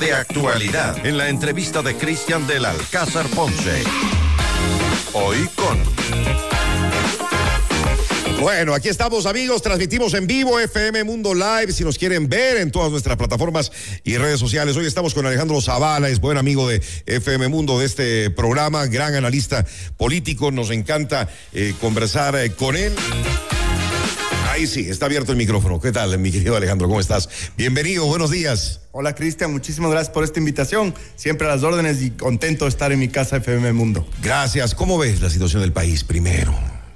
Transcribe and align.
de 0.00 0.12
actualidad 0.12 1.04
en 1.04 1.16
la 1.16 1.28
entrevista 1.28 1.82
de 1.82 1.96
Cristian 1.96 2.46
del 2.46 2.64
Alcázar 2.64 3.26
Ponce. 3.28 3.82
Hoy 5.12 5.48
con... 5.56 5.82
Bueno, 8.40 8.74
aquí 8.74 8.88
estamos 8.88 9.26
amigos, 9.26 9.62
transmitimos 9.62 10.14
en 10.14 10.28
vivo 10.28 10.60
FM 10.60 11.02
Mundo 11.02 11.34
Live, 11.34 11.72
si 11.72 11.82
nos 11.82 11.98
quieren 11.98 12.28
ver 12.28 12.58
en 12.58 12.70
todas 12.70 12.92
nuestras 12.92 13.16
plataformas 13.16 13.72
y 14.04 14.16
redes 14.16 14.38
sociales. 14.38 14.76
Hoy 14.76 14.86
estamos 14.86 15.14
con 15.14 15.26
Alejandro 15.26 15.60
Zavala, 15.60 16.08
es 16.08 16.20
buen 16.20 16.38
amigo 16.38 16.68
de 16.68 16.80
FM 17.06 17.48
Mundo 17.48 17.80
de 17.80 17.86
este 17.86 18.30
programa, 18.30 18.86
gran 18.86 19.14
analista 19.14 19.66
político, 19.96 20.52
nos 20.52 20.70
encanta 20.70 21.28
eh, 21.52 21.74
conversar 21.80 22.36
eh, 22.36 22.52
con 22.52 22.76
él. 22.76 22.94
Ahí 24.58 24.66
sí, 24.66 24.90
está 24.90 25.06
abierto 25.06 25.30
el 25.30 25.38
micrófono. 25.38 25.80
¿Qué 25.80 25.92
tal, 25.92 26.18
mi 26.18 26.32
querido 26.32 26.56
Alejandro? 26.56 26.88
¿Cómo 26.88 26.98
estás? 26.98 27.28
Bienvenido, 27.56 28.06
buenos 28.06 28.32
días. 28.32 28.80
Hola 28.90 29.14
Cristian, 29.14 29.52
muchísimas 29.52 29.92
gracias 29.92 30.12
por 30.12 30.24
esta 30.24 30.40
invitación. 30.40 30.92
Siempre 31.14 31.46
a 31.46 31.50
las 31.50 31.62
órdenes 31.62 32.02
y 32.02 32.10
contento 32.10 32.64
de 32.64 32.70
estar 32.70 32.90
en 32.90 32.98
mi 32.98 33.06
casa 33.06 33.36
FM 33.36 33.72
Mundo. 33.72 34.04
Gracias. 34.20 34.74
¿Cómo 34.74 34.98
ves 34.98 35.20
la 35.20 35.30
situación 35.30 35.62
del 35.62 35.72
país 35.72 36.02
primero? 36.02 36.52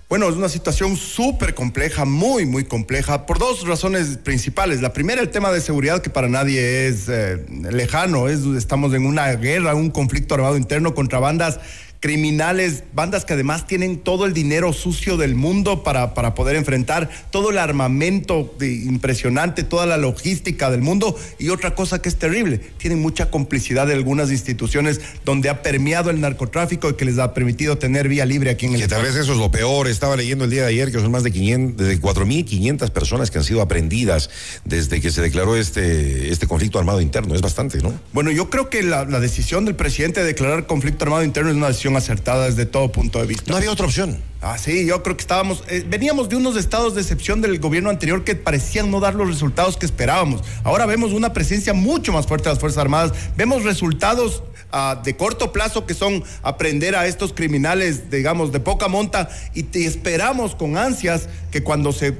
Bueno, 0.08 0.28
es 0.28 0.34
una 0.34 0.48
situación 0.48 0.96
súper 0.96 1.54
compleja, 1.54 2.04
muy, 2.04 2.46
muy 2.46 2.64
compleja, 2.64 3.26
por 3.26 3.38
dos 3.38 3.64
razones 3.64 4.18
principales. 4.18 4.82
La 4.82 4.92
primera, 4.92 5.20
el 5.20 5.30
tema 5.30 5.52
de 5.52 5.60
seguridad, 5.60 6.02
que 6.02 6.10
para 6.10 6.28
nadie 6.28 6.88
es 6.88 7.08
eh, 7.08 7.46
lejano. 7.48 8.28
Es, 8.28 8.40
estamos 8.56 8.92
en 8.92 9.06
una 9.06 9.36
guerra, 9.36 9.76
un 9.76 9.92
conflicto 9.92 10.34
armado 10.34 10.56
interno 10.56 10.96
contra 10.96 11.20
bandas 11.20 11.60
criminales, 12.02 12.82
bandas 12.92 13.24
que 13.24 13.34
además 13.34 13.68
tienen 13.68 13.96
todo 13.96 14.26
el 14.26 14.34
dinero 14.34 14.72
sucio 14.72 15.16
del 15.16 15.36
mundo 15.36 15.84
para, 15.84 16.14
para 16.14 16.34
poder 16.34 16.56
enfrentar 16.56 17.08
todo 17.30 17.50
el 17.50 17.58
armamento 17.58 18.52
impresionante, 18.60 19.62
toda 19.62 19.86
la 19.86 19.96
logística 19.96 20.68
del 20.72 20.80
mundo. 20.82 21.16
Y 21.38 21.50
otra 21.50 21.76
cosa 21.76 22.02
que 22.02 22.08
es 22.08 22.16
terrible, 22.16 22.58
tienen 22.78 23.00
mucha 23.00 23.30
complicidad 23.30 23.86
de 23.86 23.94
algunas 23.94 24.32
instituciones 24.32 25.00
donde 25.24 25.48
ha 25.48 25.62
permeado 25.62 26.10
el 26.10 26.20
narcotráfico 26.20 26.90
y 26.90 26.94
que 26.94 27.04
les 27.04 27.20
ha 27.20 27.34
permitido 27.34 27.78
tener 27.78 28.08
vía 28.08 28.26
libre 28.26 28.50
aquí 28.50 28.66
en 28.66 28.74
el 28.74 28.80
Que 28.80 28.88
tal 28.88 29.02
vez 29.02 29.14
eso 29.14 29.34
es 29.34 29.38
lo 29.38 29.52
peor. 29.52 29.86
Estaba 29.86 30.16
leyendo 30.16 30.44
el 30.44 30.50
día 30.50 30.62
de 30.62 30.68
ayer 30.70 30.90
que 30.90 30.98
son 30.98 31.12
más 31.12 31.22
de 31.22 31.30
500, 31.30 31.86
de 31.86 32.00
4.500 32.00 32.90
personas 32.90 33.30
que 33.30 33.38
han 33.38 33.44
sido 33.44 33.62
aprendidas 33.62 34.28
desde 34.64 35.00
que 35.00 35.12
se 35.12 35.20
declaró 35.22 35.54
este, 35.54 36.32
este 36.32 36.48
conflicto 36.48 36.80
armado 36.80 37.00
interno. 37.00 37.36
Es 37.36 37.42
bastante, 37.42 37.78
¿no? 37.78 37.94
Bueno, 38.12 38.32
yo 38.32 38.50
creo 38.50 38.68
que 38.70 38.82
la, 38.82 39.04
la 39.04 39.20
decisión 39.20 39.64
del 39.64 39.76
presidente 39.76 40.18
de 40.18 40.26
declarar 40.26 40.66
conflicto 40.66 41.04
armado 41.04 41.22
interno 41.22 41.48
es 41.48 41.56
una 41.56 41.68
decisión 41.68 41.91
acertada 41.96 42.46
desde 42.46 42.66
todo 42.66 42.92
punto 42.92 43.20
de 43.20 43.26
vista. 43.26 43.50
No 43.50 43.56
había 43.56 43.70
otra 43.70 43.86
opción. 43.86 44.22
Ah, 44.40 44.58
sí, 44.58 44.86
yo 44.86 45.02
creo 45.04 45.16
que 45.16 45.20
estábamos, 45.20 45.62
eh, 45.68 45.84
veníamos 45.86 46.28
de 46.28 46.34
unos 46.34 46.56
estados 46.56 46.96
de 46.96 47.00
excepción 47.00 47.40
del 47.40 47.60
gobierno 47.60 47.90
anterior 47.90 48.24
que 48.24 48.34
parecían 48.34 48.90
no 48.90 48.98
dar 48.98 49.14
los 49.14 49.28
resultados 49.28 49.76
que 49.76 49.86
esperábamos. 49.86 50.42
Ahora 50.64 50.84
vemos 50.84 51.12
una 51.12 51.32
presencia 51.32 51.74
mucho 51.74 52.12
más 52.12 52.26
fuerte 52.26 52.48
de 52.48 52.54
las 52.54 52.58
Fuerzas 52.58 52.78
Armadas, 52.78 53.12
vemos 53.36 53.62
resultados 53.62 54.42
ah, 54.72 55.00
de 55.04 55.16
corto 55.16 55.52
plazo 55.52 55.86
que 55.86 55.94
son 55.94 56.24
aprender 56.42 56.96
a 56.96 57.06
estos 57.06 57.32
criminales, 57.32 58.10
digamos, 58.10 58.50
de 58.50 58.58
poca 58.58 58.88
monta 58.88 59.28
y 59.54 59.62
te 59.62 59.86
esperamos 59.86 60.56
con 60.56 60.76
ansias 60.76 61.28
que 61.52 61.62
cuando 61.62 61.92
se, 61.92 62.12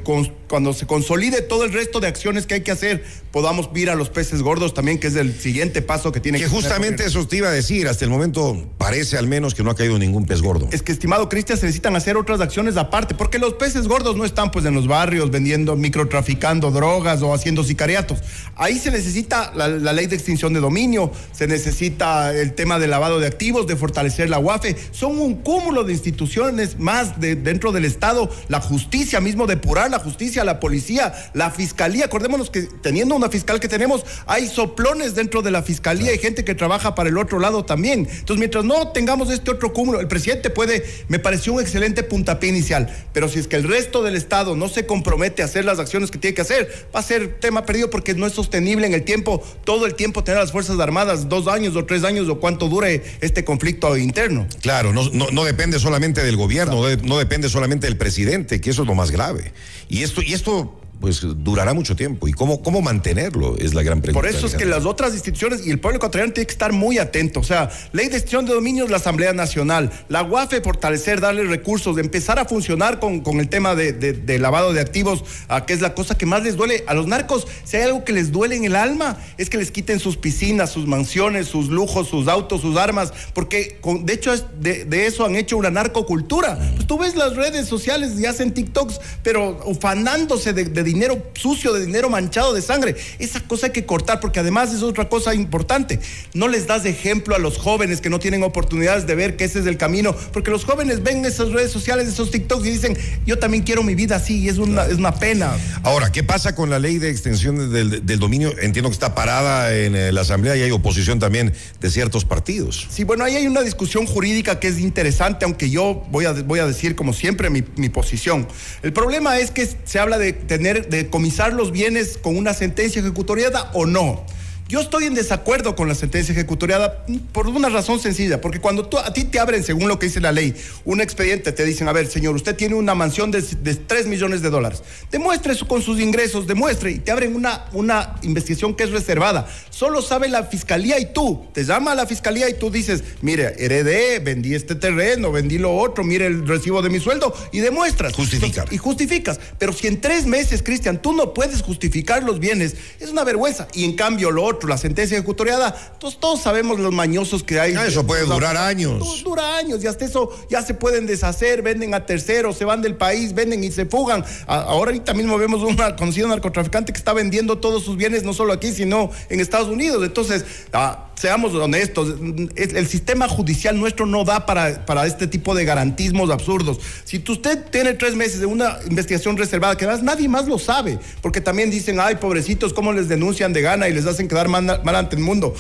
cuando 0.53 0.75
se 0.75 0.86
consolide 0.86 1.41
todo 1.41 1.64
el 1.64 1.72
resto 1.72 1.98
de 1.98 2.08
acciones 2.08 2.45
que 2.45 2.53
hay 2.53 2.61
que 2.61 2.72
hacer, 2.72 3.03
podamos 3.31 3.70
ir 3.75 3.89
a 3.89 3.95
los 3.95 4.11
peces 4.11 4.42
gordos 4.42 4.75
también, 4.75 4.98
que 4.98 5.06
es 5.06 5.17
el 5.17 5.41
siguiente 5.41 5.81
paso 5.81 6.12
que 6.12 6.20
tiene 6.20 6.36
que 6.36 6.44
Que 6.44 6.50
justamente 6.50 7.06
eso 7.06 7.27
te 7.27 7.39
iba 7.39 7.48
a 7.48 7.53
decir, 7.53 7.89
hasta 7.89 8.05
el 8.05 8.11
momento 8.11 8.62
parece 8.77 9.16
al 9.16 9.26
menos 9.26 9.54
que 9.54 9.62
no 9.62 9.71
ha 9.71 9.75
caído 9.75 9.99
ningún 9.99 10.26
pez 10.26 10.43
gordo. 10.43 10.69
Es 10.71 10.82
que, 10.82 10.93
estimado 10.93 11.31
Cristian, 11.31 11.59
se 11.59 11.65
necesitan 11.65 11.97
hacer 11.97 12.19
otras 12.19 12.43
acciones 12.43 12.76
aparte, 12.76 13.15
porque 13.15 13.38
los 13.38 13.54
peces 13.54 13.88
gordos 13.88 14.15
no 14.15 14.26
están 14.26 14.50
pues 14.50 14.66
en 14.66 14.75
los 14.75 14.87
barrios 14.87 15.31
vendiendo, 15.31 15.75
microtraficando 15.75 16.71
drogas 16.71 17.22
o 17.22 17.32
haciendo 17.32 17.65
sicariatos. 17.65 18.19
Ahí 18.55 18.78
se 18.78 18.91
necesita 18.91 19.55
la, 19.55 19.69
la 19.69 19.94
ley 19.94 20.06
de 20.06 20.16
extinción 20.16 20.53
de 20.53 20.60
dominio, 20.60 21.12
se 21.32 21.47
necesita 21.47 22.34
el 22.34 22.53
tema 22.53 22.78
del 22.78 22.91
lavado 22.91 23.21
de 23.21 23.26
activos, 23.26 23.66
de 23.66 23.76
fortalecer 23.76 24.28
la 24.28 24.38
UAFE. 24.38 24.76
Son 24.91 25.19
un 25.19 25.37
cúmulo 25.37 25.84
de 25.84 25.94
instituciones 25.94 26.78
más 26.78 27.19
de, 27.19 27.37
dentro 27.37 27.72
del 27.72 27.87
Estado, 27.87 28.28
la 28.49 28.60
justicia 28.60 29.19
mismo, 29.19 29.47
depurar 29.47 29.91
la 29.91 29.99
justicia, 29.99 30.41
la 30.44 30.60
policía, 30.60 31.12
la 31.34 31.50
fiscalía. 31.50 32.06
Acordémonos 32.06 32.50
que 32.50 32.62
teniendo 32.62 33.14
una 33.14 33.28
fiscal 33.28 33.60
que 33.60 33.69
tenemos, 33.69 34.04
hay 34.26 34.48
soplones 34.48 35.14
dentro 35.14 35.42
de 35.42 35.50
la 35.50 35.62
fiscalía 35.62 36.14
y 36.14 36.19
gente 36.19 36.44
que 36.44 36.54
trabaja 36.54 36.94
para 36.94 37.08
el 37.08 37.19
otro 37.19 37.38
lado 37.38 37.64
también. 37.64 38.00
Entonces, 38.10 38.38
mientras 38.38 38.64
no 38.64 38.88
tengamos 38.88 39.31
este 39.31 39.50
otro 39.50 39.72
cúmulo, 39.72 40.00
el 40.00 40.08
presidente 40.08 40.50
puede, 40.50 40.84
me 41.08 41.19
pareció 41.19 41.52
un 41.52 41.60
excelente 41.60 42.02
puntapié 42.02 42.50
inicial, 42.50 42.88
pero 43.12 43.28
si 43.28 43.38
es 43.38 43.48
que 43.48 43.56
el 43.56 43.64
resto 43.64 44.02
del 44.02 44.16
Estado 44.16 44.56
no 44.56 44.69
se 44.69 44.86
compromete 44.86 45.42
a 45.42 45.47
hacer 45.47 45.64
las 45.64 45.78
acciones 45.78 46.10
que 46.10 46.19
tiene 46.19 46.34
que 46.34 46.42
hacer, 46.42 46.88
va 46.94 47.00
a 47.00 47.02
ser 47.02 47.38
tema 47.41 47.64
perdido 47.64 47.91
porque 47.91 48.14
no 48.14 48.26
es 48.26 48.32
sostenible 48.32 48.86
en 48.86 48.94
el 48.94 49.04
tiempo, 49.04 49.42
todo 49.64 49.86
el 49.86 49.94
tiempo 49.94 50.25
tener 50.25 50.41
las 50.41 50.52
Fuerzas 50.52 50.78
Armadas, 50.81 51.28
dos 51.28 51.48
años 51.48 51.76
o 51.76 51.84
tres 51.84 52.04
años 52.04 52.28
o 52.28 52.41
cuánto 52.41 52.69
dure 52.69 53.02
este 53.20 53.44
conflicto 53.44 53.97
interno. 53.97 54.47
Claro, 54.60 54.92
no, 54.92 55.08
no, 55.12 55.31
no 55.31 55.44
depende 55.44 55.78
solamente 55.78 56.22
del 56.22 56.36
gobierno, 56.36 56.75
no, 56.75 56.97
no 56.97 57.19
depende 57.19 57.48
solamente 57.48 57.86
del 57.86 57.97
presidente, 57.97 58.60
que 58.60 58.70
eso 58.70 58.82
es 58.82 58.88
lo 58.88 58.94
más 58.94 59.10
grave. 59.10 59.52
Y 59.88 60.02
esto, 60.02 60.22
y 60.22 60.31
esto 60.32 60.81
pues 61.02 61.20
durará 61.20 61.74
mucho 61.74 61.96
tiempo. 61.96 62.28
¿Y 62.28 62.32
cómo, 62.32 62.62
cómo 62.62 62.80
mantenerlo? 62.80 63.58
Es 63.58 63.74
la 63.74 63.82
gran 63.82 64.00
pregunta. 64.00 64.20
Por 64.20 64.34
eso 64.34 64.46
es 64.46 64.54
que 64.54 64.64
las 64.64 64.86
otras 64.86 65.12
instituciones 65.12 65.66
y 65.66 65.70
el 65.70 65.80
pueblo 65.80 65.96
ecuatoriano 65.96 66.32
tiene 66.32 66.46
que 66.46 66.52
estar 66.52 66.72
muy 66.72 66.98
atento. 66.98 67.40
O 67.40 67.44
sea, 67.44 67.70
ley 67.92 68.08
de 68.08 68.18
extinción 68.18 68.46
de 68.46 68.54
dominios, 68.54 68.88
la 68.88 68.98
Asamblea 68.98 69.32
Nacional, 69.32 69.90
la 70.08 70.22
UAFE, 70.22 70.60
fortalecer, 70.60 71.20
darle 71.20 71.42
recursos, 71.42 71.96
de 71.96 72.02
empezar 72.02 72.38
a 72.38 72.44
funcionar 72.44 73.00
con, 73.00 73.20
con 73.20 73.40
el 73.40 73.48
tema 73.48 73.74
de, 73.74 73.92
de, 73.92 74.12
de, 74.12 74.38
lavado 74.38 74.72
de 74.72 74.80
activos, 74.80 75.24
a, 75.48 75.66
que 75.66 75.72
es 75.72 75.80
la 75.80 75.92
cosa 75.94 76.16
que 76.16 76.24
más 76.24 76.44
les 76.44 76.56
duele. 76.56 76.84
A 76.86 76.94
los 76.94 77.08
narcos, 77.08 77.48
si 77.64 77.78
hay 77.78 77.82
algo 77.82 78.04
que 78.04 78.12
les 78.12 78.30
duele 78.30 78.54
en 78.54 78.64
el 78.64 78.76
alma, 78.76 79.19
es 79.38 79.50
que 79.50 79.58
les 79.58 79.72
quiten 79.72 79.98
sus 79.98 80.16
piscinas, 80.16 80.70
sus 80.70 80.86
mansiones, 80.86 81.48
sus 81.48 81.66
lujos, 81.66 82.06
sus 82.06 82.28
autos, 82.28 82.60
sus 82.60 82.76
armas, 82.76 83.12
porque 83.34 83.78
con, 83.80 84.06
de 84.06 84.12
hecho 84.12 84.32
es 84.32 84.44
de, 84.60 84.84
de, 84.84 85.06
eso 85.06 85.24
han 85.24 85.34
hecho 85.34 85.56
una 85.56 85.70
narcocultura. 85.70 86.60
Pues 86.76 86.86
tú 86.86 86.96
ves 86.96 87.16
las 87.16 87.34
redes 87.34 87.66
sociales 87.66 88.12
y 88.20 88.26
hacen 88.26 88.54
TikToks, 88.54 89.00
pero 89.24 89.60
ufanándose 89.66 90.52
de, 90.52 90.66
de 90.66 90.91
dinero 90.92 91.30
sucio, 91.34 91.72
de 91.72 91.84
dinero 91.86 92.10
manchado 92.10 92.54
de 92.54 92.62
sangre. 92.62 92.97
Esa 93.19 93.41
cosa 93.41 93.66
hay 93.66 93.72
que 93.72 93.86
cortar 93.86 94.20
porque 94.20 94.41
además 94.41 94.72
es 94.72 94.82
otra 94.82 95.08
cosa 95.08 95.34
importante. 95.34 96.00
No 96.34 96.48
les 96.48 96.66
das 96.66 96.84
ejemplo 96.84 97.34
a 97.34 97.38
los 97.38 97.58
jóvenes 97.58 98.00
que 98.00 98.10
no 98.10 98.19
tienen 98.19 98.42
oportunidades 98.42 99.06
de 99.06 99.14
ver 99.14 99.36
que 99.36 99.44
ese 99.44 99.60
es 99.60 99.66
el 99.66 99.76
camino, 99.76 100.14
porque 100.32 100.50
los 100.50 100.64
jóvenes 100.64 101.02
ven 101.02 101.25
esas 101.25 101.52
redes 101.52 101.70
sociales, 101.70 102.08
esos 102.08 102.31
TikToks 102.31 102.66
y 102.66 102.70
dicen, 102.70 102.97
yo 103.26 103.38
también 103.38 103.62
quiero 103.62 103.82
mi 103.82 103.94
vida 103.94 104.16
así 104.16 104.41
y 104.41 104.48
es 104.48 104.58
una, 104.58 104.84
es 104.86 104.98
una 104.98 105.14
pena. 105.14 105.56
Ahora, 105.82 106.12
¿qué 106.12 106.22
pasa 106.22 106.54
con 106.54 106.70
la 106.70 106.78
ley 106.78 106.98
de 106.98 107.10
extensión 107.10 107.72
del, 107.72 108.04
del 108.04 108.19
dominio? 108.19 108.52
Entiendo 108.58 108.91
que 108.91 108.94
está 108.94 109.14
parada 109.14 109.75
en 109.75 109.94
eh, 109.94 110.12
la 110.12 110.22
Asamblea 110.22 110.56
y 110.56 110.62
hay 110.62 110.70
oposición 110.70 111.19
también 111.19 111.52
de 111.81 111.91
ciertos 111.91 112.25
partidos. 112.25 112.86
Sí, 112.91 113.04
bueno, 113.04 113.25
ahí 113.25 113.36
hay 113.36 113.47
una 113.47 113.62
discusión 113.62 114.06
jurídica 114.06 114.60
que 114.60 114.69
es 114.69 114.78
interesante, 114.78 115.44
aunque 115.44 115.70
yo 115.70 116.04
voy 116.10 116.26
a, 116.26 116.32
voy 116.32 116.60
a 116.60 116.66
decir 116.66 116.94
como 116.94 117.12
siempre 117.12 117.50
mi, 117.50 117.62
mi 117.76 117.88
posición. 117.88 118.47
El 118.82 118.92
problema 118.92 119.38
es 119.38 119.50
que 119.50 119.69
se 119.84 119.98
habla 119.98 120.19
de 120.19 120.32
tener 120.32 120.81
de 120.82 121.10
comisar 121.10 121.53
los 121.53 121.72
bienes 121.72 122.19
con 122.19 122.37
una 122.37 122.54
sentencia 122.54 123.00
ejecutoriada 123.00 123.70
o 123.75 123.87
no. 123.87 124.25
Yo 124.72 124.81
estoy 124.81 125.05
en 125.05 125.12
desacuerdo 125.12 125.77
con 125.77 125.87
la 125.87 125.94
sentencia 125.94 126.33
ejecutoriada 126.33 127.05
por 127.33 127.47
una 127.47 127.69
razón 127.69 128.00
sencilla, 128.00 128.41
porque 128.41 128.59
cuando 128.59 128.87
tú, 128.87 128.97
a 128.97 129.12
ti 129.12 129.25
te 129.25 129.38
abren, 129.38 129.62
según 129.62 129.87
lo 129.87 129.99
que 129.99 130.06
dice 130.06 130.19
la 130.19 130.33
ley, 130.33 130.55
un 130.87 131.03
expediente, 131.03 131.53
te 131.53 131.66
dicen, 131.66 131.88
a 131.88 131.93
ver, 131.93 132.06
señor, 132.06 132.34
usted 132.34 132.56
tiene 132.56 132.75
una 132.77 132.94
mansión 132.94 133.31
de, 133.31 133.43
de 133.43 133.75
3 133.75 134.06
millones 134.06 134.41
de 134.41 134.49
dólares, 134.49 134.82
demuestre 135.11 135.53
eso 135.53 135.69
con 135.69 135.82
sus 135.82 136.00
ingresos, 136.00 136.47
demuestre, 136.47 136.91
y 136.91 137.00
te 137.00 137.11
abren 137.11 137.37
una, 137.37 137.67
una 137.75 138.14
investigación 138.23 138.75
que 138.75 138.85
es 138.85 138.93
reservada. 138.93 139.46
Solo 139.69 140.00
sabe 140.00 140.31
la 140.31 140.44
fiscalía 140.44 140.99
y 140.99 141.12
tú, 141.12 141.49
te 141.52 141.64
llama 141.64 141.93
a 141.93 141.94
la 141.94 142.06
fiscalía 142.06 142.49
y 142.49 142.55
tú 142.55 142.70
dices, 142.70 143.05
mire, 143.20 143.52
heredé, 143.58 144.20
vendí 144.20 144.55
este 144.55 144.75
terreno, 144.75 145.32
vendí 145.32 145.58
lo 145.58 145.76
otro, 145.76 146.02
mire 146.02 146.25
el 146.25 146.49
recibo 146.49 146.81
de 146.81 146.88
mi 146.88 146.99
sueldo, 146.99 147.35
y 147.52 147.58
demuestras. 147.58 148.14
Justificar. 148.14 148.73
Y 148.73 148.79
justificas. 148.79 149.38
Pero 149.58 149.75
si 149.75 149.87
en 149.87 150.00
tres 150.00 150.25
meses, 150.25 150.62
Cristian, 150.62 151.02
tú 151.02 151.12
no 151.12 151.35
puedes 151.35 151.61
justificar 151.61 152.23
los 152.23 152.41
bienes, 152.41 152.75
es 153.00 153.11
una 153.11 153.23
vergüenza. 153.23 153.69
Y 153.75 153.85
en 153.85 153.96
cambio 153.96 154.31
lo 154.31 154.43
otro, 154.44 154.62
la 154.69 154.79
sentencia 154.79 155.17
ejecutoriada, 155.17 155.73
todos, 155.99 156.19
todos 156.19 156.41
sabemos 156.41 156.79
los 156.79 156.93
mañosos 156.93 157.43
que 157.43 157.61
hay. 157.61 157.75
Ah, 157.75 157.87
eso 157.87 158.06
puede 158.06 158.25
durar 158.25 158.56
años. 158.56 159.23
Dura 159.23 159.56
años 159.56 159.82
y 159.82 159.87
hasta 159.87 160.05
eso 160.05 160.31
ya 160.50 160.62
se 160.62 160.75
pueden 160.75 161.06
deshacer, 161.06 161.62
venden 161.62 161.94
a 161.94 162.06
terceros, 162.06 162.56
se 162.56 162.64
van 162.64 162.82
del 162.82 162.97
país, 162.97 163.35
venden 163.35 163.64
y 163.64 163.70
se 163.70 163.87
fugan. 163.87 164.25
Ahora 164.47 164.91
ahorita 164.91 165.14
mismo 165.14 165.38
vemos 165.38 165.62
un 165.62 165.76
conocido 165.97 166.29
narcotraficante 166.29 166.93
que 166.93 166.99
está 166.99 167.12
vendiendo 167.12 167.59
todos 167.59 167.85
sus 167.85 167.97
bienes, 167.97 168.23
no 168.25 168.35
solo 168.35 168.53
aquí, 168.53 168.73
sino 168.73 169.11
en 169.29 169.41
Estados 169.41 169.69
Unidos. 169.69 170.05
Entonces, 170.05 170.44
ah, 170.73 171.11
seamos 171.15 171.55
honestos, 171.55 172.17
el 172.56 172.87
sistema 172.88 173.29
judicial 173.29 173.79
nuestro 173.79 174.06
no 174.06 174.25
da 174.25 174.44
para, 174.44 174.85
para 174.85 175.06
este 175.06 175.26
tipo 175.26 175.55
de 175.55 175.65
garantismos 175.65 176.31
absurdos. 176.31 176.79
Si 177.05 177.23
usted 177.29 177.65
tiene 177.70 177.94
tres 177.94 178.17
meses 178.17 178.41
de 178.41 178.47
una 178.47 178.79
investigación 178.88 179.37
reservada, 179.37 179.76
que 179.76 179.85
además 179.85 180.03
nadie 180.03 180.29
más 180.29 180.47
lo 180.49 180.58
sabe, 180.58 180.99
porque 181.20 181.41
también 181.41 181.70
dicen, 181.70 181.99
ay, 182.00 182.17
pobrecitos, 182.17 182.73
cómo 182.73 182.93
les 182.93 183.08
denuncian 183.08 183.53
de 183.53 183.62
gana 183.62 183.88
y 183.88 183.93
les 183.93 184.06
hacen 184.06 184.29
quedar 184.29 184.49
mal, 184.52 184.82
mal 184.84 184.96
ante 184.96 185.16
el 185.16 185.22
mundo 185.22 185.54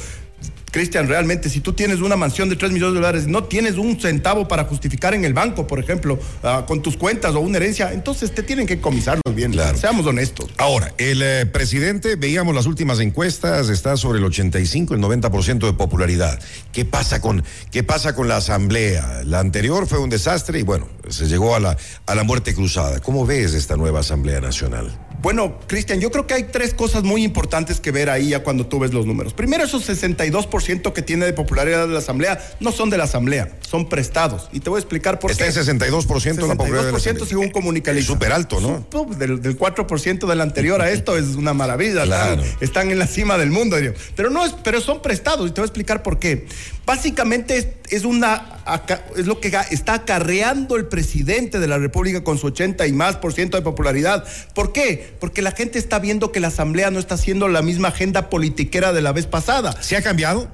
Cristian, 0.72 1.06
realmente, 1.06 1.50
si 1.50 1.60
tú 1.60 1.74
tienes 1.74 2.00
una 2.00 2.16
mansión 2.16 2.48
de 2.48 2.56
3 2.56 2.72
millones 2.72 2.94
de 2.94 3.00
dólares, 3.00 3.26
no 3.26 3.44
tienes 3.44 3.76
un 3.76 4.00
centavo 4.00 4.48
para 4.48 4.64
justificar 4.64 5.12
en 5.12 5.26
el 5.26 5.34
banco, 5.34 5.66
por 5.66 5.78
ejemplo, 5.78 6.18
uh, 6.42 6.64
con 6.64 6.80
tus 6.80 6.96
cuentas 6.96 7.34
o 7.34 7.40
una 7.40 7.58
herencia, 7.58 7.92
entonces 7.92 8.34
te 8.34 8.42
tienen 8.42 8.66
que 8.66 8.80
comisarlos 8.80 9.34
bien. 9.34 9.52
Claro. 9.52 9.76
Seamos 9.76 10.06
honestos. 10.06 10.50
Ahora, 10.56 10.94
el 10.96 11.20
eh, 11.20 11.44
presidente, 11.44 12.16
veíamos 12.16 12.54
las 12.54 12.64
últimas 12.64 13.00
encuestas, 13.00 13.68
está 13.68 13.98
sobre 13.98 14.18
el 14.18 14.24
85, 14.24 14.94
el 14.94 15.00
90% 15.02 15.66
de 15.66 15.74
popularidad. 15.74 16.40
¿Qué 16.72 16.86
pasa 16.86 17.20
con, 17.20 17.44
qué 17.70 17.82
pasa 17.82 18.14
con 18.14 18.26
la 18.28 18.38
asamblea? 18.38 19.24
La 19.26 19.40
anterior 19.40 19.86
fue 19.86 19.98
un 19.98 20.08
desastre 20.08 20.58
y 20.58 20.62
bueno, 20.62 20.88
se 21.10 21.26
llegó 21.26 21.54
a 21.54 21.60
la, 21.60 21.76
a 22.06 22.14
la 22.14 22.24
muerte 22.24 22.54
cruzada. 22.54 23.00
¿Cómo 23.00 23.26
ves 23.26 23.52
esta 23.52 23.76
nueva 23.76 24.00
Asamblea 24.00 24.40
Nacional? 24.40 24.98
Bueno, 25.22 25.60
Cristian, 25.68 26.00
yo 26.00 26.10
creo 26.10 26.26
que 26.26 26.34
hay 26.34 26.44
tres 26.44 26.74
cosas 26.74 27.04
muy 27.04 27.22
importantes 27.22 27.78
que 27.78 27.92
ver 27.92 28.10
ahí 28.10 28.30
ya 28.30 28.42
cuando 28.42 28.66
tú 28.66 28.80
ves 28.80 28.92
los 28.92 29.06
números. 29.06 29.34
Primero, 29.34 29.62
esos 29.62 29.88
62% 29.88 30.61
que 30.94 31.02
tiene 31.02 31.26
de 31.26 31.32
popularidad 31.32 31.86
de 31.86 31.92
la 31.92 31.98
Asamblea 31.98 32.40
no 32.60 32.72
son 32.72 32.90
de 32.90 32.98
la 32.98 33.04
Asamblea, 33.04 33.56
son 33.68 33.88
prestados. 33.88 34.48
Y 34.52 34.60
te 34.60 34.70
voy 34.70 34.78
a 34.78 34.80
explicar 34.80 35.18
por 35.18 35.30
Está 35.30 35.44
qué. 35.44 35.50
Está 35.50 35.60
en 35.70 35.78
62%, 35.80 36.04
62 36.04 36.48
la 36.48 36.54
popularidad 36.54 36.86
de 36.86 36.92
la 36.92 37.26
según 37.26 37.50
comunicaliza. 37.50 38.06
Súper 38.06 38.32
alto, 38.32 38.60
¿no? 38.60 38.86
Del, 39.16 39.40
del 39.40 39.58
4% 39.58 40.26
del 40.26 40.40
anterior 40.40 40.80
a 40.80 40.90
esto 40.90 41.16
es 41.16 41.36
una 41.36 41.54
maravilla. 41.54 42.04
Claro. 42.04 42.42
Están, 42.42 42.56
están, 42.60 42.90
en 42.90 42.98
la 42.98 43.06
cima 43.06 43.38
del 43.38 43.50
mundo. 43.50 43.76
Digo. 43.76 43.94
Pero 44.16 44.30
no 44.30 44.44
es, 44.44 44.54
pero 44.64 44.80
son 44.80 45.02
prestados 45.02 45.48
y 45.48 45.52
te 45.52 45.60
voy 45.60 45.66
a 45.66 45.68
explicar 45.68 46.02
por 46.02 46.18
qué. 46.18 46.46
Básicamente 46.86 47.56
es, 47.56 47.68
es 47.90 48.04
una 48.04 48.51
es 49.16 49.26
lo 49.26 49.40
que 49.40 49.52
está 49.70 49.94
acarreando 49.94 50.76
el 50.76 50.86
presidente 50.86 51.58
de 51.58 51.66
la 51.66 51.78
República 51.78 52.24
con 52.24 52.38
su 52.38 52.48
80 52.48 52.86
y 52.86 52.92
más 52.92 53.16
por 53.16 53.32
ciento 53.32 53.56
de 53.56 53.62
popularidad. 53.62 54.24
¿Por 54.54 54.72
qué? 54.72 55.14
Porque 55.20 55.42
la 55.42 55.52
gente 55.52 55.78
está 55.78 55.98
viendo 55.98 56.32
que 56.32 56.40
la 56.40 56.48
Asamblea 56.48 56.90
no 56.90 56.98
está 56.98 57.14
haciendo 57.14 57.48
la 57.48 57.62
misma 57.62 57.88
agenda 57.88 58.30
politiquera 58.30 58.92
de 58.92 59.02
la 59.02 59.12
vez 59.12 59.26
pasada. 59.26 59.80
¿Se 59.82 59.96
ha 59.96 60.02
cambiado? 60.02 60.48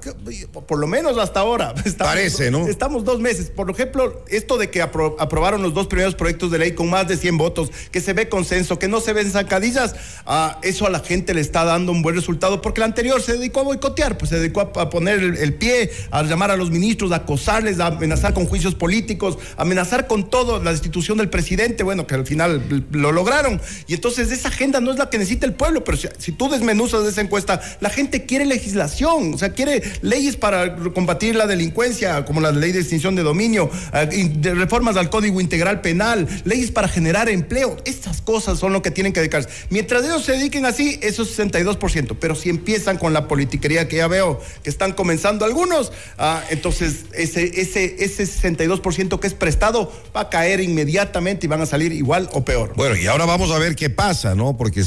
Por 0.67 0.79
lo 0.79 0.87
menos 0.87 1.17
hasta 1.17 1.41
ahora. 1.41 1.73
Estamos, 1.85 2.13
Parece, 2.13 2.51
¿no? 2.51 2.67
Estamos 2.67 3.03
dos 3.03 3.19
meses. 3.19 3.49
Por 3.49 3.69
ejemplo, 3.69 4.23
esto 4.27 4.57
de 4.57 4.69
que 4.69 4.81
apro 4.81 5.15
aprobaron 5.19 5.61
los 5.61 5.73
dos 5.73 5.87
primeros 5.87 6.15
proyectos 6.15 6.51
de 6.51 6.59
ley 6.59 6.71
con 6.73 6.89
más 6.89 7.07
de 7.07 7.17
100 7.17 7.37
votos, 7.37 7.71
que 7.91 8.01
se 8.01 8.13
ve 8.13 8.29
consenso, 8.29 8.79
que 8.79 8.87
no 8.87 9.01
se 9.01 9.13
ven 9.13 9.31
zancadillas, 9.31 9.95
ah, 10.25 10.59
eso 10.63 10.85
a 10.85 10.89
la 10.89 10.99
gente 10.99 11.33
le 11.33 11.41
está 11.41 11.63
dando 11.65 11.91
un 11.91 12.01
buen 12.01 12.15
resultado 12.15 12.61
porque 12.61 12.81
el 12.81 12.85
anterior 12.85 13.21
se 13.21 13.33
dedicó 13.33 13.61
a 13.61 13.63
boicotear, 13.63 14.17
pues 14.17 14.29
se 14.29 14.39
dedicó 14.39 14.61
a, 14.61 14.81
a 14.81 14.89
poner 14.89 15.19
el, 15.19 15.37
el 15.37 15.53
pie, 15.55 15.91
a 16.11 16.23
llamar 16.23 16.51
a 16.51 16.57
los 16.57 16.71
ministros, 16.71 17.11
a 17.11 17.17
acosarles, 17.17 17.79
a 17.79 17.98
amenazar 17.99 18.33
con 18.33 18.45
juicios 18.45 18.75
políticos, 18.75 19.37
amenazar 19.57 20.07
con 20.07 20.29
todo 20.29 20.63
la 20.63 20.71
destitución 20.71 21.17
del 21.17 21.29
presidente, 21.29 21.83
bueno, 21.83 22.07
que 22.07 22.15
al 22.15 22.25
final 22.25 22.85
lo 22.91 23.11
lograron. 23.11 23.61
Y 23.87 23.93
entonces 23.93 24.31
esa 24.31 24.47
agenda 24.47 24.79
no 24.79 24.91
es 24.91 24.97
la 24.97 25.09
que 25.09 25.17
necesita 25.17 25.45
el 25.45 25.53
pueblo, 25.53 25.83
pero 25.83 25.97
si, 25.97 26.31
tú 26.31 26.49
desmenuzas 26.49 27.05
esa 27.05 27.21
encuesta, 27.21 27.61
la 27.81 27.89
gente 27.89 28.25
quiere 28.25 28.45
legislación, 28.45 29.33
o 29.33 29.37
sea, 29.37 29.49
quiere 29.49 29.83
leyes 30.01 30.35
para 30.35 30.75
combatir 30.93 31.35
la 31.35 31.45
delincuencia, 31.45 32.25
como 32.25 32.41
la 32.41 32.51
ley 32.51 32.71
de 32.71 32.79
extinción 32.79 33.15
de 33.15 33.23
dominio, 33.23 33.69
eh, 33.93 34.31
de 34.35 34.55
reformas 34.55 34.95
al 34.95 35.09
Código 35.09 35.41
Integral 35.41 35.81
Penal, 35.81 36.27
leyes 36.45 36.71
para 36.71 36.87
generar 36.87 37.29
empleo. 37.29 37.77
Estas 37.85 38.21
cosas 38.21 38.59
son 38.59 38.73
lo 38.73 38.81
que 38.81 38.91
tienen 38.91 39.13
que 39.13 39.19
dedicarse. 39.19 39.49
Mientras 39.69 40.03
ellos 40.05 40.23
se 40.23 40.33
dediquen 40.33 40.65
así, 40.65 40.99
eso 41.01 41.23
es 41.23 41.37
62%, 41.37 42.15
pero 42.19 42.35
si 42.35 42.49
empiezan 42.49 42.97
con 42.97 43.13
la 43.13 43.27
politiquería 43.27 43.87
que 43.87 43.97
ya 43.97 44.07
veo 44.07 44.39
que 44.63 44.69
están 44.69 44.93
comenzando 44.93 45.45
algunos, 45.45 45.91
ah, 46.17 46.43
entonces 46.49 47.05
ese, 47.13 47.61
ese, 47.61 47.88
ese 47.99 48.23
62% 48.23 49.19
que 49.19 49.27
es 49.27 49.33
prestado 49.33 49.91
va 50.15 50.21
a 50.21 50.29
caer 50.29 50.59
inmediatamente 50.59 51.45
y 51.45 51.49
van 51.49 51.61
a 51.61 51.65
salir 51.65 51.91
igual 51.91 52.29
o 52.33 52.45
peor. 52.45 52.73
Bueno, 52.75 52.95
y 52.95 53.07
ahora 53.07 53.25
vamos 53.25 53.51
a 53.51 53.57
ver 53.57 53.75
qué 53.75 53.89
pasa, 53.89 54.35
¿no? 54.35 54.57
Porque 54.57 54.81
eh, 54.81 54.85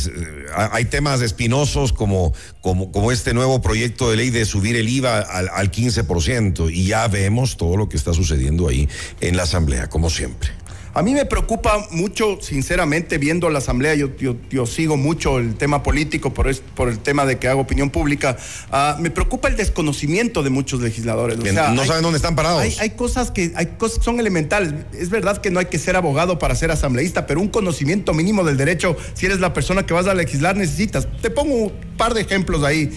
hay 0.54 0.84
temas 0.84 1.20
espinosos 1.20 1.92
como, 1.92 2.32
como, 2.60 2.92
como 2.92 3.12
este 3.12 3.34
nuevo 3.34 3.60
proyecto 3.60 4.10
de 4.10 4.16
ley 4.16 4.30
de 4.30 4.44
subir 4.44 4.76
el 4.76 4.88
IVA 4.88 5.20
al, 5.20 5.48
al 5.48 5.70
15% 5.70 6.72
y 6.72 6.86
ya 6.86 7.08
vemos 7.08 7.56
todo 7.56 7.76
lo 7.76 7.88
que 7.88 7.96
está 7.96 8.12
sucediendo 8.12 8.68
ahí 8.68 8.88
en 9.20 9.36
la 9.36 9.44
Asamblea, 9.44 9.88
como 9.88 10.10
siempre. 10.10 10.50
A 10.94 11.02
mí 11.02 11.14
me 11.14 11.24
preocupa 11.24 11.86
mucho, 11.90 12.38
sinceramente, 12.42 13.16
viendo 13.16 13.48
la 13.48 13.60
Asamblea, 13.60 13.94
yo, 13.94 14.14
yo, 14.18 14.36
yo 14.50 14.66
sigo 14.66 14.98
mucho 14.98 15.38
el 15.38 15.54
tema 15.54 15.82
político 15.82 16.34
por, 16.34 16.48
es, 16.48 16.60
por, 16.60 16.90
el 16.90 16.98
tema 16.98 17.24
de 17.24 17.38
que 17.38 17.48
hago 17.48 17.62
opinión 17.62 17.88
pública, 17.88 18.36
uh, 18.70 19.00
me 19.00 19.10
preocupa 19.10 19.48
el 19.48 19.56
desconocimiento 19.56 20.42
de 20.42 20.50
muchos 20.50 20.82
legisladores. 20.82 21.38
O 21.38 21.42
sea, 21.42 21.70
no 21.70 21.80
hay, 21.80 21.88
saben 21.88 22.02
dónde 22.02 22.18
están 22.18 22.36
parados. 22.36 22.60
Hay, 22.60 22.76
hay, 22.78 22.90
cosas 22.90 23.30
que 23.30 23.52
hay 23.54 23.66
cosas 23.78 24.00
que 24.00 24.04
son 24.04 24.20
elementales. 24.20 24.74
Es 24.92 25.08
verdad 25.08 25.38
que 25.38 25.50
no 25.50 25.60
hay 25.60 25.66
que 25.66 25.78
ser 25.78 25.96
abogado 25.96 26.38
para 26.38 26.54
ser 26.54 26.70
asambleísta, 26.70 27.26
pero 27.26 27.40
un 27.40 27.48
conocimiento 27.48 28.12
mínimo 28.12 28.44
del 28.44 28.58
derecho, 28.58 28.94
si 29.14 29.24
eres 29.24 29.40
la 29.40 29.54
persona 29.54 29.86
que 29.86 29.94
vas 29.94 30.06
a 30.06 30.14
legislar, 30.14 30.56
necesitas. 30.56 31.08
Te 31.22 31.30
pongo 31.30 31.54
un 31.54 31.72
par 31.96 32.12
de 32.12 32.20
ejemplos 32.20 32.64
ahí. 32.64 32.92